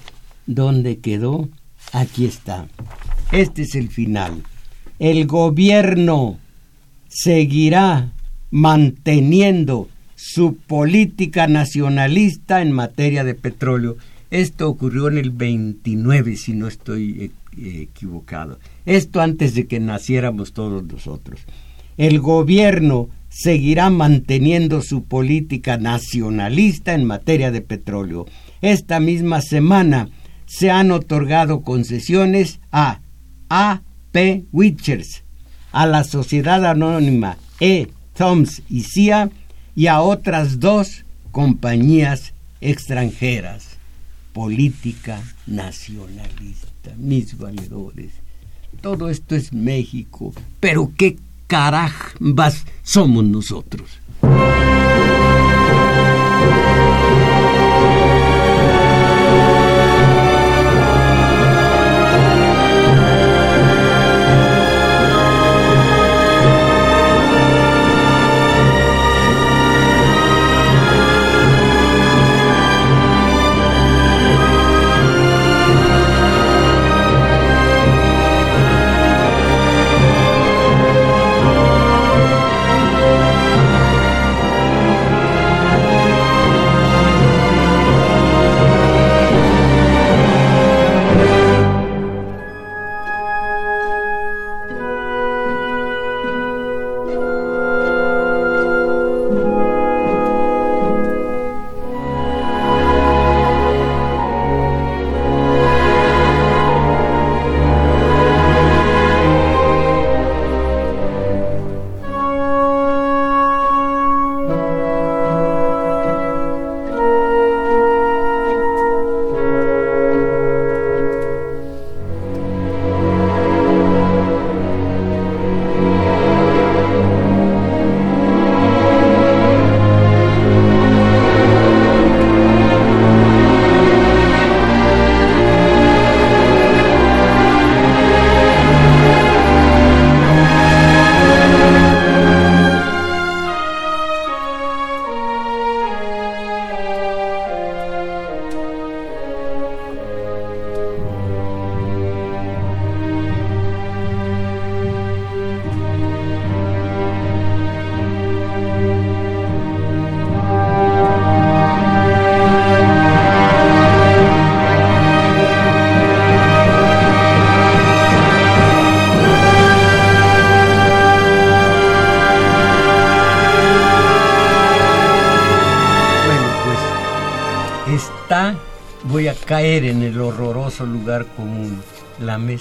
dónde 0.46 0.98
quedó? 0.98 1.48
Aquí 1.92 2.26
está. 2.26 2.66
Este 3.32 3.62
es 3.62 3.74
el 3.74 3.88
final. 3.88 4.42
El 4.98 5.26
gobierno 5.26 6.38
seguirá 7.08 8.12
manteniendo 8.50 9.88
su 10.16 10.56
política 10.56 11.46
nacionalista 11.46 12.62
en 12.62 12.72
materia 12.72 13.24
de 13.24 13.34
petróleo. 13.34 13.96
Esto 14.30 14.68
ocurrió 14.68 15.08
en 15.08 15.18
el 15.18 15.30
29, 15.30 16.36
si 16.36 16.52
no 16.52 16.68
estoy 16.68 17.32
equivocado. 17.56 18.58
Esto 18.86 19.20
antes 19.20 19.54
de 19.54 19.66
que 19.66 19.80
naciéramos 19.80 20.52
todos 20.52 20.84
nosotros. 20.84 21.40
El 21.96 22.20
gobierno 22.20 23.08
seguirá 23.28 23.90
manteniendo 23.90 24.82
su 24.82 25.04
política 25.04 25.78
nacionalista 25.78 26.94
en 26.94 27.04
materia 27.04 27.50
de 27.50 27.60
petróleo. 27.60 28.26
Esta 28.60 29.00
misma 29.00 29.40
semana 29.40 30.08
se 30.46 30.70
han 30.70 30.90
otorgado 30.90 31.62
concesiones 31.62 32.60
a 32.70 33.00
A.P. 33.48 34.44
Witchers, 34.52 35.24
a 35.72 35.86
la 35.86 36.04
Sociedad 36.04 36.64
Anónima 36.66 37.38
E. 37.60 37.88
Thoms 38.16 38.62
y 38.68 38.82
CIA 38.82 39.30
y 39.74 39.86
a 39.86 40.00
otras 40.02 40.60
dos 40.60 41.04
compañías 41.30 42.34
extranjeras. 42.60 43.71
Política 44.32 45.22
nacionalista 45.46 46.72
mis 46.96 47.36
valedores. 47.36 48.12
Todo 48.80 49.08
esto 49.08 49.36
es 49.36 49.52
México, 49.52 50.32
pero 50.60 50.92
qué 50.96 51.18
carajbas 51.46 52.64
somos 52.82 53.24
nosotros. 53.24 53.90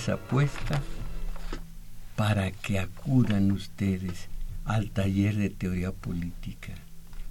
La 0.07 0.15
mesa 0.15 0.17
puesta, 0.17 0.81
para 2.15 2.51
que 2.51 2.79
acudan 2.79 3.51
ustedes 3.51 4.29
al 4.65 4.89
taller 4.89 5.35
de 5.35 5.49
teoría 5.49 5.91
política, 5.91 6.73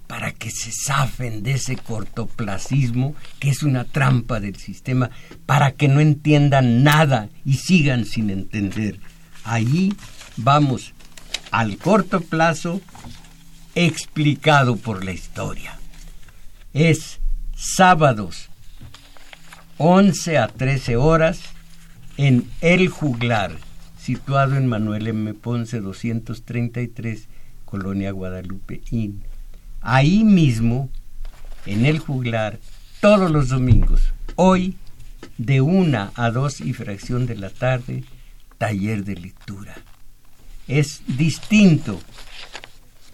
para 0.07 0.31
que 0.31 0.51
se 0.51 0.71
zafen 0.71 1.43
de 1.43 1.53
ese 1.53 1.75
cortoplacismo 1.75 3.15
que 3.39 3.49
es 3.49 3.63
una 3.63 3.83
trampa 3.83 4.39
del 4.39 4.55
sistema, 4.55 5.09
para 5.45 5.71
que 5.71 5.87
no 5.87 5.99
entiendan 5.99 6.83
nada 6.83 7.29
y 7.45 7.55
sigan 7.55 8.05
sin 8.05 8.29
entender. 8.29 8.99
Allí 9.43 9.93
vamos 10.37 10.93
al 11.51 11.77
corto 11.77 12.21
plazo 12.21 12.81
explicado 13.75 14.77
por 14.77 15.03
la 15.03 15.11
historia. 15.11 15.77
Es 16.73 17.19
sábados 17.55 18.49
11 19.77 20.37
a 20.37 20.47
13 20.47 20.95
horas 20.95 21.50
en 22.21 22.47
El 22.61 22.87
Juglar, 22.87 23.57
situado 23.99 24.55
en 24.55 24.67
Manuel 24.67 25.07
M. 25.07 25.33
Ponce 25.33 25.79
233, 25.79 27.27
Colonia 27.65 28.11
Guadalupe 28.11 28.83
Inn. 28.91 29.23
Ahí 29.81 30.23
mismo, 30.23 30.91
en 31.65 31.83
El 31.83 31.97
Juglar, 31.97 32.59
todos 32.99 33.31
los 33.31 33.49
domingos, 33.49 34.13
hoy 34.35 34.75
de 35.39 35.61
una 35.61 36.11
a 36.13 36.29
dos 36.29 36.61
y 36.61 36.73
fracción 36.73 37.25
de 37.25 37.37
la 37.37 37.49
tarde, 37.49 38.03
taller 38.59 39.03
de 39.03 39.15
lectura. 39.15 39.73
es 40.67 41.01
distinto. 41.07 41.99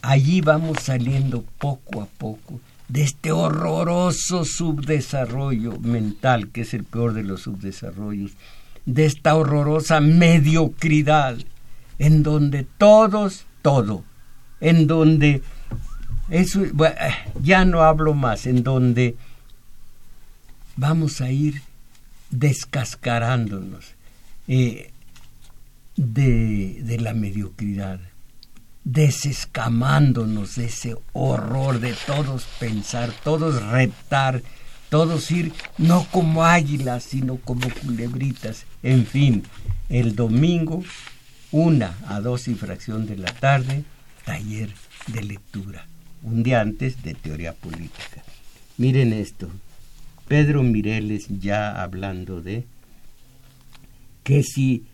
Allí 0.02 0.42
vamos 0.42 0.80
saliendo 0.84 1.46
poco 1.60 2.02
a 2.02 2.08
poco 2.08 2.60
de 2.90 3.04
este 3.04 3.32
horroroso 3.32 4.44
subdesarrollo 4.44 5.80
mental, 5.80 6.50
que 6.50 6.62
es 6.62 6.74
el 6.74 6.84
peor 6.84 7.14
de 7.14 7.24
los 7.24 7.44
subdesarrollos, 7.44 8.32
de 8.88 9.06
esta 9.06 9.36
horrorosa 9.36 10.00
mediocridad, 10.00 11.38
en 12.00 12.24
donde 12.24 12.66
todos, 12.78 13.46
todo, 13.62 14.04
en 14.62 14.88
donde, 14.88 15.44
eso, 16.30 16.64
ya 17.44 17.66
no 17.66 17.84
hablo 17.84 18.16
más, 18.16 18.48
en 18.48 18.64
donde 18.64 19.16
vamos 20.78 21.22
a 21.22 21.30
ir 21.30 21.62
descascarándonos 22.32 23.94
eh, 24.48 24.92
de, 25.98 26.80
de 26.82 27.00
la 27.00 27.14
mediocridad 27.14 28.00
desescamándonos 28.86 30.56
de 30.56 30.66
ese 30.68 30.96
horror 31.12 31.82
de 31.82 31.94
todos 32.06 32.46
pensar, 32.58 33.12
todos 33.22 33.62
reptar, 33.62 34.42
todos 34.90 35.32
ir 35.32 35.52
no 35.78 36.06
como 36.12 36.44
águilas, 36.44 37.04
sino 37.04 37.38
como 37.38 37.70
culebritas. 37.70 38.66
En 38.84 39.06
fin, 39.06 39.44
el 39.90 40.16
domingo, 40.16 40.84
una 41.52 41.98
a 42.08 42.20
dos 42.20 42.48
y 42.48 42.56
fracción 42.56 43.06
de 43.06 43.18
la 43.18 43.34
tarde, 43.34 43.84
taller 44.26 44.74
de 45.08 45.24
lectura. 45.24 45.88
Un 46.24 46.44
día 46.44 46.62
antes 46.62 47.04
de 47.04 47.14
teoría 47.14 47.54
política. 47.54 48.24
Miren 48.78 49.14
esto. 49.14 49.50
Pedro 50.28 50.62
Mireles 50.64 51.28
ya 51.40 51.82
hablando 51.82 52.42
de 52.42 52.66
que 54.24 54.44
si 54.44 54.86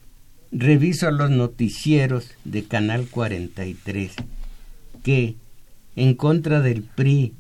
reviso 0.51 1.09
los 1.09 1.31
noticieros 1.31 2.29
de 2.43 2.63
Canal 2.65 3.07
43 3.07 4.13
que 5.03 5.35
en 5.95 6.13
contra 6.13 6.61
del 6.61 6.83
PRI 6.83 7.33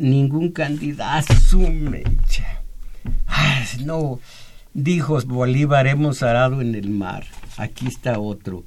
ningún 0.00 0.52
candidato. 0.52 1.34
Ah, 3.26 3.64
no, 3.84 4.20
dijo 4.72 5.20
Bolívar, 5.26 5.86
hemos 5.86 6.22
arado 6.22 6.60
en 6.60 6.74
el 6.74 6.90
mar. 6.90 7.24
Aquí 7.56 7.86
está 7.86 8.18
otro. 8.18 8.64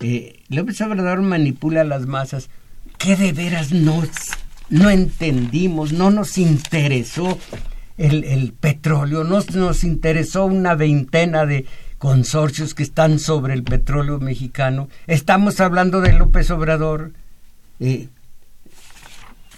Eh, 0.00 0.42
López 0.48 0.80
Obrador 0.82 1.22
manipula 1.22 1.84
las 1.84 2.06
masas. 2.06 2.50
¿Qué 2.98 3.16
de 3.16 3.32
veras 3.32 3.72
no, 3.72 4.02
no 4.68 4.90
entendimos? 4.90 5.92
No 5.92 6.10
nos 6.10 6.38
interesó 6.38 7.38
el, 7.96 8.24
el 8.24 8.52
petróleo, 8.52 9.24
no 9.24 9.40
nos 9.54 9.84
interesó 9.84 10.44
una 10.46 10.74
veintena 10.74 11.46
de 11.46 11.66
consorcios 11.98 12.74
que 12.74 12.82
están 12.82 13.18
sobre 13.18 13.54
el 13.54 13.62
petróleo 13.62 14.18
mexicano. 14.20 14.88
Estamos 15.06 15.60
hablando 15.60 16.00
de 16.00 16.12
López 16.12 16.50
Obrador. 16.50 17.12
Eh, 17.80 18.08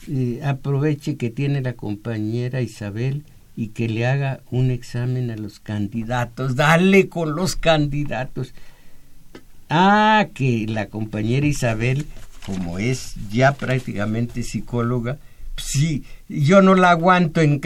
eh, 0.06 0.40
aproveche 0.44 1.16
que 1.16 1.30
tiene 1.30 1.60
la 1.60 1.72
compañera 1.72 2.60
Isabel 2.60 3.24
y 3.56 3.68
que 3.68 3.88
le 3.88 4.06
haga 4.06 4.40
un 4.50 4.70
examen 4.70 5.30
a 5.30 5.36
los 5.36 5.58
candidatos. 5.58 6.54
Dale 6.54 7.08
con 7.08 7.34
los 7.34 7.56
candidatos. 7.56 8.54
Ah, 9.68 10.28
que 10.32 10.66
la 10.68 10.86
compañera 10.86 11.46
Isabel, 11.46 12.06
como 12.46 12.78
es 12.78 13.14
ya 13.32 13.52
prácticamente 13.52 14.42
psicóloga, 14.42 15.18
sí, 15.56 16.04
yo 16.28 16.62
no 16.62 16.74
la 16.74 16.90
aguanto 16.90 17.40
en 17.40 17.60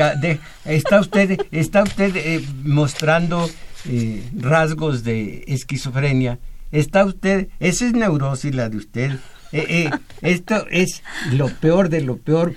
está 0.64 1.00
usted 1.00 1.38
está 1.50 1.82
usted 1.82 2.16
eh, 2.16 2.44
mostrando 2.64 3.48
eh, 3.84 4.22
rasgos 4.34 5.04
de 5.04 5.44
esquizofrenia, 5.46 6.38
está 6.70 7.04
usted, 7.04 7.48
esa 7.60 7.86
es 7.86 7.92
neurosis 7.92 8.54
la 8.54 8.68
de 8.68 8.78
usted. 8.78 9.18
Eh, 9.52 9.66
eh, 9.68 9.90
esto 10.22 10.66
es 10.70 11.02
lo 11.30 11.48
peor 11.48 11.88
de 11.88 12.00
lo 12.00 12.16
peor, 12.16 12.54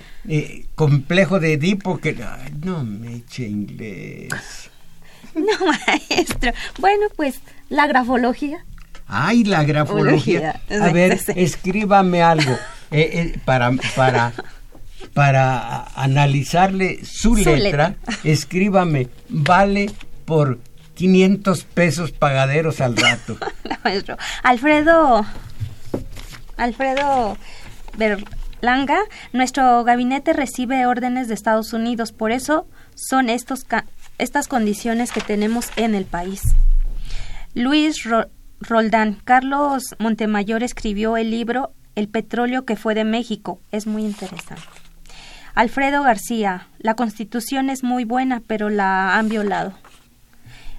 complejo 0.74 1.40
de 1.40 1.54
Edipo 1.54 1.98
que 1.98 2.16
no 2.64 2.84
me 2.84 3.16
eche 3.16 3.46
inglés. 3.46 4.30
No, 5.34 5.66
maestro. 5.66 6.52
Bueno, 6.78 7.06
pues 7.14 7.40
la 7.68 7.86
grafología. 7.86 8.64
Ay, 9.06 9.44
la 9.44 9.64
grafología. 9.64 10.60
A 10.80 10.88
ver, 10.90 11.20
escríbame 11.36 12.22
algo 12.22 12.56
para, 13.44 13.70
para, 13.94 14.32
para 15.12 15.84
analizarle 15.94 17.04
su, 17.04 17.36
letra, 17.36 17.96
escríbame, 18.24 19.08
vale 19.28 19.90
por 20.24 20.58
500 20.94 21.64
pesos 21.64 22.12
pagaderos 22.12 22.80
al 22.80 22.96
rato. 22.96 23.38
Alfredo, 24.42 25.24
Alfredo 26.56 27.36
Berlanga, 27.96 28.98
nuestro 29.32 29.84
gabinete 29.84 30.32
recibe 30.32 30.86
órdenes 30.86 31.28
de 31.28 31.34
Estados 31.34 31.72
Unidos, 31.72 32.12
por 32.12 32.32
eso 32.32 32.66
son 32.94 33.28
estos 33.28 33.66
estas 34.18 34.48
condiciones 34.48 35.12
que 35.12 35.20
tenemos 35.20 35.70
en 35.76 35.94
el 35.94 36.06
país. 36.06 36.42
Luis 37.54 38.02
Roldán, 38.60 39.18
Carlos 39.24 39.94
Montemayor 39.98 40.62
escribió 40.62 41.16
el 41.16 41.30
libro 41.30 41.72
El 41.94 42.08
petróleo 42.08 42.64
que 42.64 42.76
fue 42.76 42.94
de 42.94 43.04
México, 43.04 43.60
es 43.72 43.86
muy 43.86 44.04
interesante. 44.04 44.62
Alfredo 45.54 46.02
García, 46.02 46.68
la 46.78 46.94
constitución 46.94 47.70
es 47.70 47.82
muy 47.82 48.04
buena, 48.04 48.42
pero 48.46 48.68
la 48.68 49.16
han 49.16 49.28
violado 49.28 49.72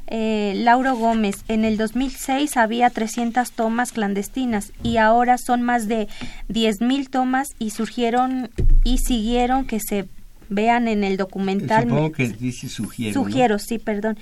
eh, 0.08 0.54
Lauro 0.56 0.96
Gómez, 0.96 1.44
en 1.50 1.66
el 1.66 1.78
2006 1.78 2.56
había 2.58 2.90
300 2.90 3.52
tomas 3.52 3.92
clandestinas 3.92 4.72
y 4.82 4.98
ahora 4.98 5.38
son 5.38 5.62
más 5.62 5.88
de 5.88 6.08
10.000 6.50 7.10
tomas 7.10 7.50
y 7.60 7.72
surgieron 7.72 8.50
y 8.84 9.00
siguieron 9.00 9.66
que 9.66 9.80
se 9.80 10.08
vean 10.50 10.88
en 10.88 11.04
el 11.04 11.18
documental. 11.18 11.84
Supongo 11.84 12.12
que 12.14 12.30
dice 12.30 12.70
sugiero. 12.70 13.14
Sugiero, 13.14 13.60
sí, 13.60 13.80
perdón. 13.80 14.18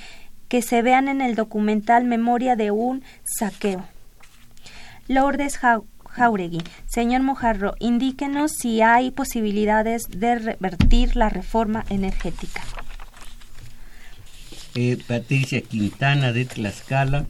Que 0.47 0.61
se 0.61 0.81
vean 0.81 1.07
en 1.07 1.21
el 1.21 1.35
documental 1.35 2.03
Memoria 2.05 2.55
de 2.55 2.71
un 2.71 3.03
saqueo. 3.23 3.85
Lourdes 5.07 5.59
Jauregui. 6.15 6.63
Señor 6.87 7.21
Mojarro, 7.21 7.75
indíquenos 7.79 8.53
si 8.53 8.81
hay 8.81 9.11
posibilidades 9.11 10.03
de 10.09 10.39
revertir 10.39 11.15
la 11.15 11.29
reforma 11.29 11.85
energética. 11.89 12.61
Eh, 14.77 14.97
Patricia 15.07 15.61
Quintana 15.61 16.33
de 16.33 16.43
Tlaxcala, 16.43 17.25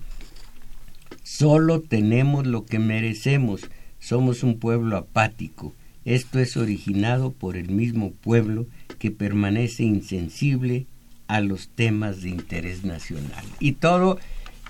solo 1.22 1.80
tenemos 1.80 2.48
lo 2.48 2.66
que 2.66 2.80
merecemos, 2.80 3.70
somos 4.00 4.42
un 4.42 4.58
pueblo 4.58 4.98
apático. 4.98 5.76
Esto 6.06 6.40
es 6.40 6.58
originado 6.58 7.34
por 7.34 7.56
el 7.56 7.70
mismo 7.70 8.14
pueblo 8.14 8.66
que 8.98 9.12
permanece 9.12 9.84
insensible 9.84 10.88
a 11.28 11.40
los 11.40 11.70
temas 11.70 12.24
de 12.24 12.30
interés 12.30 12.84
nacional. 12.84 13.46
Y 13.60 13.74
todo, 13.74 14.18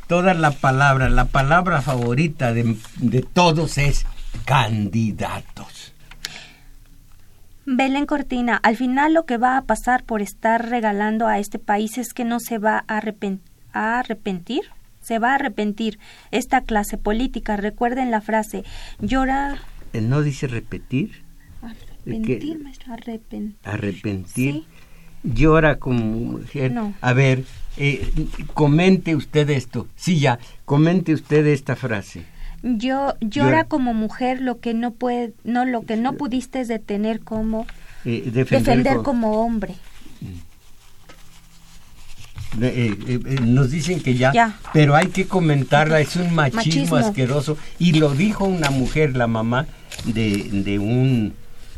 toda 0.08 0.34
la 0.34 0.52
palabra, 0.52 1.10
la 1.10 1.30
palabra 1.30 1.82
favorita 1.82 2.54
de, 2.54 2.76
de 2.98 3.22
todos 3.22 3.78
es 3.78 4.06
candidatos. 4.44 5.95
Belén 7.66 8.06
Cortina, 8.06 8.58
al 8.62 8.78
final 8.78 9.14
lo 9.16 9.26
que 9.26 9.38
va 9.38 9.58
a 9.58 9.64
pasar 9.64 10.04
por 10.04 10.22
estar 10.22 10.70
regalando 10.70 11.28
a 11.28 11.40
este 11.40 11.58
país 11.58 11.98
es 11.98 12.14
que 12.14 12.24
no 12.24 12.40
se 12.40 12.60
va 12.60 12.86
a, 12.88 12.98
arrepentir, 13.74 14.62
se 15.02 15.18
va 15.18 15.32
a 15.32 15.36
arrepentir 15.36 15.98
esta 16.30 16.62
clase 16.62 17.00
política. 17.00 17.58
Recuerden 17.58 18.12
la 18.12 18.22
frase, 18.22 18.64
llora... 19.00 19.58
Eh, 19.94 20.02
¿No 20.02 20.22
dice 20.22 20.46
repetir? 20.46 21.24
Arrepentir, 21.64 22.62
arrepentir. 22.88 23.56
Arrepentir. 23.64 24.64
Llora 25.24 25.80
como 25.80 26.06
mujer. 26.06 26.72
No. 26.72 26.94
A 27.02 27.14
ver, 27.14 27.46
eh, 27.78 28.08
comente 28.54 29.16
usted 29.16 29.50
esto. 29.50 29.88
Sí, 29.96 30.20
ya, 30.20 30.38
comente 30.66 31.16
usted 31.16 31.48
esta 31.48 31.76
frase. 31.76 32.26
Yo 32.68 33.14
llora 33.22 33.66
como 33.66 33.94
mujer 33.94 34.42
lo 34.42 34.60
que 34.60 34.74
no 34.74 34.90
puede, 34.90 35.34
no 35.44 35.66
lo 35.66 35.84
que 35.84 35.98
no 35.98 36.14
pudiste 36.14 36.66
detener 36.66 37.20
como 37.20 37.68
eh, 38.06 38.28
defender, 38.34 38.98
como 39.04 39.44
hombre. 39.44 39.76
Eh, 42.60 42.96
eh, 43.08 43.20
nos 43.42 43.70
dicen 43.70 44.00
que 44.00 44.16
ya, 44.16 44.58
pero 44.74 44.96
hay 44.96 45.08
que 45.08 45.28
comentarla, 45.28 46.00
es 46.00 46.16
un 46.16 46.34
machismo, 46.34 46.96
asqueroso. 46.96 47.56
Y 47.78 47.94
lo 48.00 48.16
dijo 48.16 48.46
una 48.46 48.72
mujer, 48.72 49.16
la 49.16 49.28
mamá 49.28 49.68
de, 50.06 50.50
de 50.52 50.80
un 50.80 51.34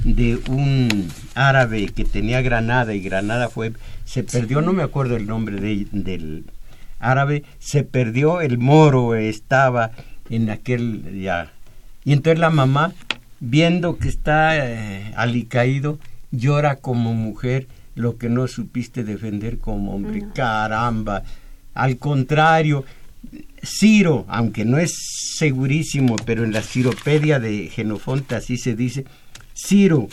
de 0.05 0.39
un 0.47 1.09
árabe 1.35 1.87
que 1.87 2.05
tenía 2.05 2.41
Granada 2.41 2.93
y 2.93 3.01
Granada 3.01 3.49
fue 3.49 3.73
se 4.05 4.23
perdió, 4.23 4.61
no 4.61 4.71
me 4.71 4.83
acuerdo 4.83 5.17
el 5.17 5.27
nombre 5.27 5.59
de, 5.59 5.87
del 5.91 6.45
árabe, 6.99 7.43
se 7.59 7.83
perdió 7.83 8.39
el 8.39 8.57
moro 8.57 9.15
estaba 9.15 9.91
en 10.29 10.49
aquel 10.49 11.21
ya. 11.21 11.51
Y 12.03 12.13
entonces 12.13 12.39
la 12.39 12.49
mamá, 12.49 12.93
viendo 13.39 13.97
que 13.97 14.07
está 14.07 14.57
eh, 14.57 15.13
alicaído, 15.15 15.99
llora 16.31 16.77
como 16.77 17.13
mujer 17.13 17.67
lo 17.95 18.17
que 18.17 18.29
no 18.29 18.47
supiste 18.47 19.03
defender 19.03 19.57
como 19.57 19.95
hombre. 19.95 20.23
Caramba. 20.33 21.23
Al 21.73 21.97
contrario, 21.97 22.85
Ciro, 23.63 24.25
aunque 24.27 24.65
no 24.65 24.77
es 24.77 24.93
segurísimo, 25.37 26.15
pero 26.25 26.43
en 26.43 26.53
la 26.53 26.61
Ciropedia 26.61 27.39
de 27.39 27.69
Genofonte 27.69 28.35
así 28.35 28.57
se 28.57 28.75
dice, 28.75 29.05
Ciro, 29.53 30.07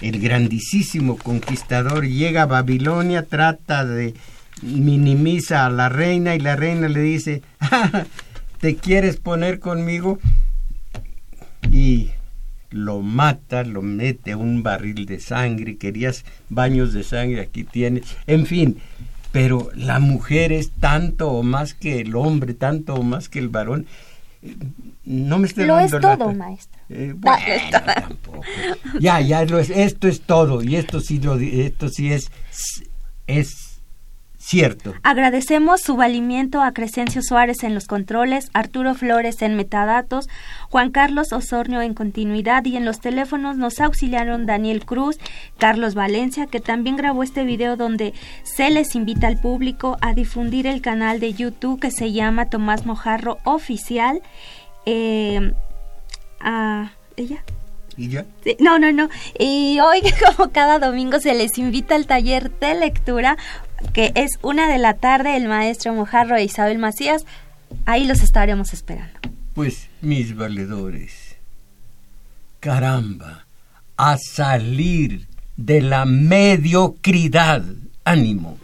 el 0.00 0.20
grandísimo 0.20 1.16
conquistador, 1.16 2.06
llega 2.06 2.42
a 2.42 2.46
Babilonia, 2.46 3.24
trata 3.24 3.84
de 3.84 4.14
minimiza 4.62 5.66
a 5.66 5.70
la 5.70 5.88
reina 5.88 6.34
y 6.34 6.40
la 6.40 6.56
reina 6.56 6.88
le 6.88 7.00
dice, 7.00 7.42
¿te 8.62 8.76
quieres 8.76 9.16
poner 9.16 9.58
conmigo? 9.58 10.20
Y 11.72 12.10
lo 12.70 13.00
mata, 13.00 13.64
lo 13.64 13.82
mete 13.82 14.32
a 14.32 14.36
un 14.36 14.62
barril 14.62 15.04
de 15.04 15.18
sangre, 15.18 15.76
querías 15.78 16.24
baños 16.48 16.92
de 16.92 17.02
sangre, 17.02 17.40
aquí 17.40 17.64
tienes, 17.64 18.04
en 18.28 18.46
fin, 18.46 18.78
pero 19.32 19.70
la 19.74 19.98
mujer 19.98 20.52
es 20.52 20.70
tanto 20.70 21.32
o 21.32 21.42
más 21.42 21.74
que 21.74 22.00
el 22.00 22.14
hombre, 22.14 22.54
tanto 22.54 22.94
o 22.94 23.02
más 23.02 23.28
que 23.28 23.40
el 23.40 23.48
varón. 23.48 23.84
No 25.04 25.38
me 25.38 25.48
estoy 25.48 25.66
Lo 25.66 25.80
es 25.80 25.90
todo, 25.90 26.32
maestro. 26.32 26.80
Eh, 26.88 27.14
bueno, 27.16 27.44
tampoco. 27.70 28.42
Ya, 29.00 29.20
ya 29.20 29.44
lo 29.44 29.58
es. 29.58 29.70
Esto 29.70 30.06
es 30.06 30.20
todo 30.20 30.62
y 30.62 30.76
esto 30.76 31.00
sí 31.00 31.18
lo, 31.18 31.36
esto 31.36 31.88
sí 31.88 32.12
es 32.12 32.30
es 33.26 33.71
Cierto. 34.44 34.92
Agradecemos 35.04 35.82
su 35.82 35.94
valimiento 35.94 36.62
a 36.62 36.72
Crescencio 36.72 37.22
Suárez 37.22 37.62
en 37.62 37.74
los 37.74 37.86
controles, 37.86 38.50
Arturo 38.52 38.96
Flores 38.96 39.40
en 39.40 39.54
metadatos, 39.54 40.28
Juan 40.68 40.90
Carlos 40.90 41.32
Osornio 41.32 41.80
en 41.80 41.94
continuidad 41.94 42.64
y 42.64 42.76
en 42.76 42.84
los 42.84 42.98
teléfonos 42.98 43.56
nos 43.56 43.78
auxiliaron 43.78 44.44
Daniel 44.44 44.84
Cruz, 44.84 45.18
Carlos 45.58 45.94
Valencia, 45.94 46.48
que 46.48 46.58
también 46.58 46.96
grabó 46.96 47.22
este 47.22 47.44
video 47.44 47.76
donde 47.76 48.14
se 48.42 48.68
les 48.70 48.96
invita 48.96 49.28
al 49.28 49.40
público 49.40 49.96
a 50.00 50.12
difundir 50.12 50.66
el 50.66 50.82
canal 50.82 51.20
de 51.20 51.34
YouTube 51.34 51.78
que 51.78 51.92
se 51.92 52.10
llama 52.10 52.50
Tomás 52.50 52.84
Mojarro 52.84 53.38
Oficial. 53.44 54.22
Eh, 54.86 55.52
a 56.40 56.90
ella. 57.16 57.44
¿Y 57.96 58.08
ya? 58.08 58.24
no, 58.58 58.78
no, 58.78 58.90
no. 58.90 59.08
Y 59.38 59.78
hoy, 59.80 60.00
como 60.36 60.50
cada 60.50 60.78
domingo, 60.78 61.20
se 61.20 61.34
les 61.34 61.58
invita 61.58 61.94
al 61.94 62.06
taller 62.06 62.50
de 62.58 62.74
lectura 62.74 63.36
que 63.92 64.12
es 64.14 64.38
una 64.42 64.70
de 64.70 64.78
la 64.78 64.94
tarde, 64.94 65.36
el 65.36 65.48
maestro 65.48 65.92
Mojarro 65.92 66.36
e 66.36 66.44
Isabel 66.44 66.78
Macías. 66.78 67.24
Ahí 67.86 68.06
los 68.06 68.22
estaremos 68.22 68.72
esperando. 68.72 69.18
Pues, 69.54 69.88
mis 70.00 70.34
valedores, 70.34 71.36
caramba, 72.60 73.46
a 73.96 74.16
salir 74.18 75.26
de 75.56 75.80
la 75.80 76.04
mediocridad. 76.04 77.64
Ánimo. 78.04 78.58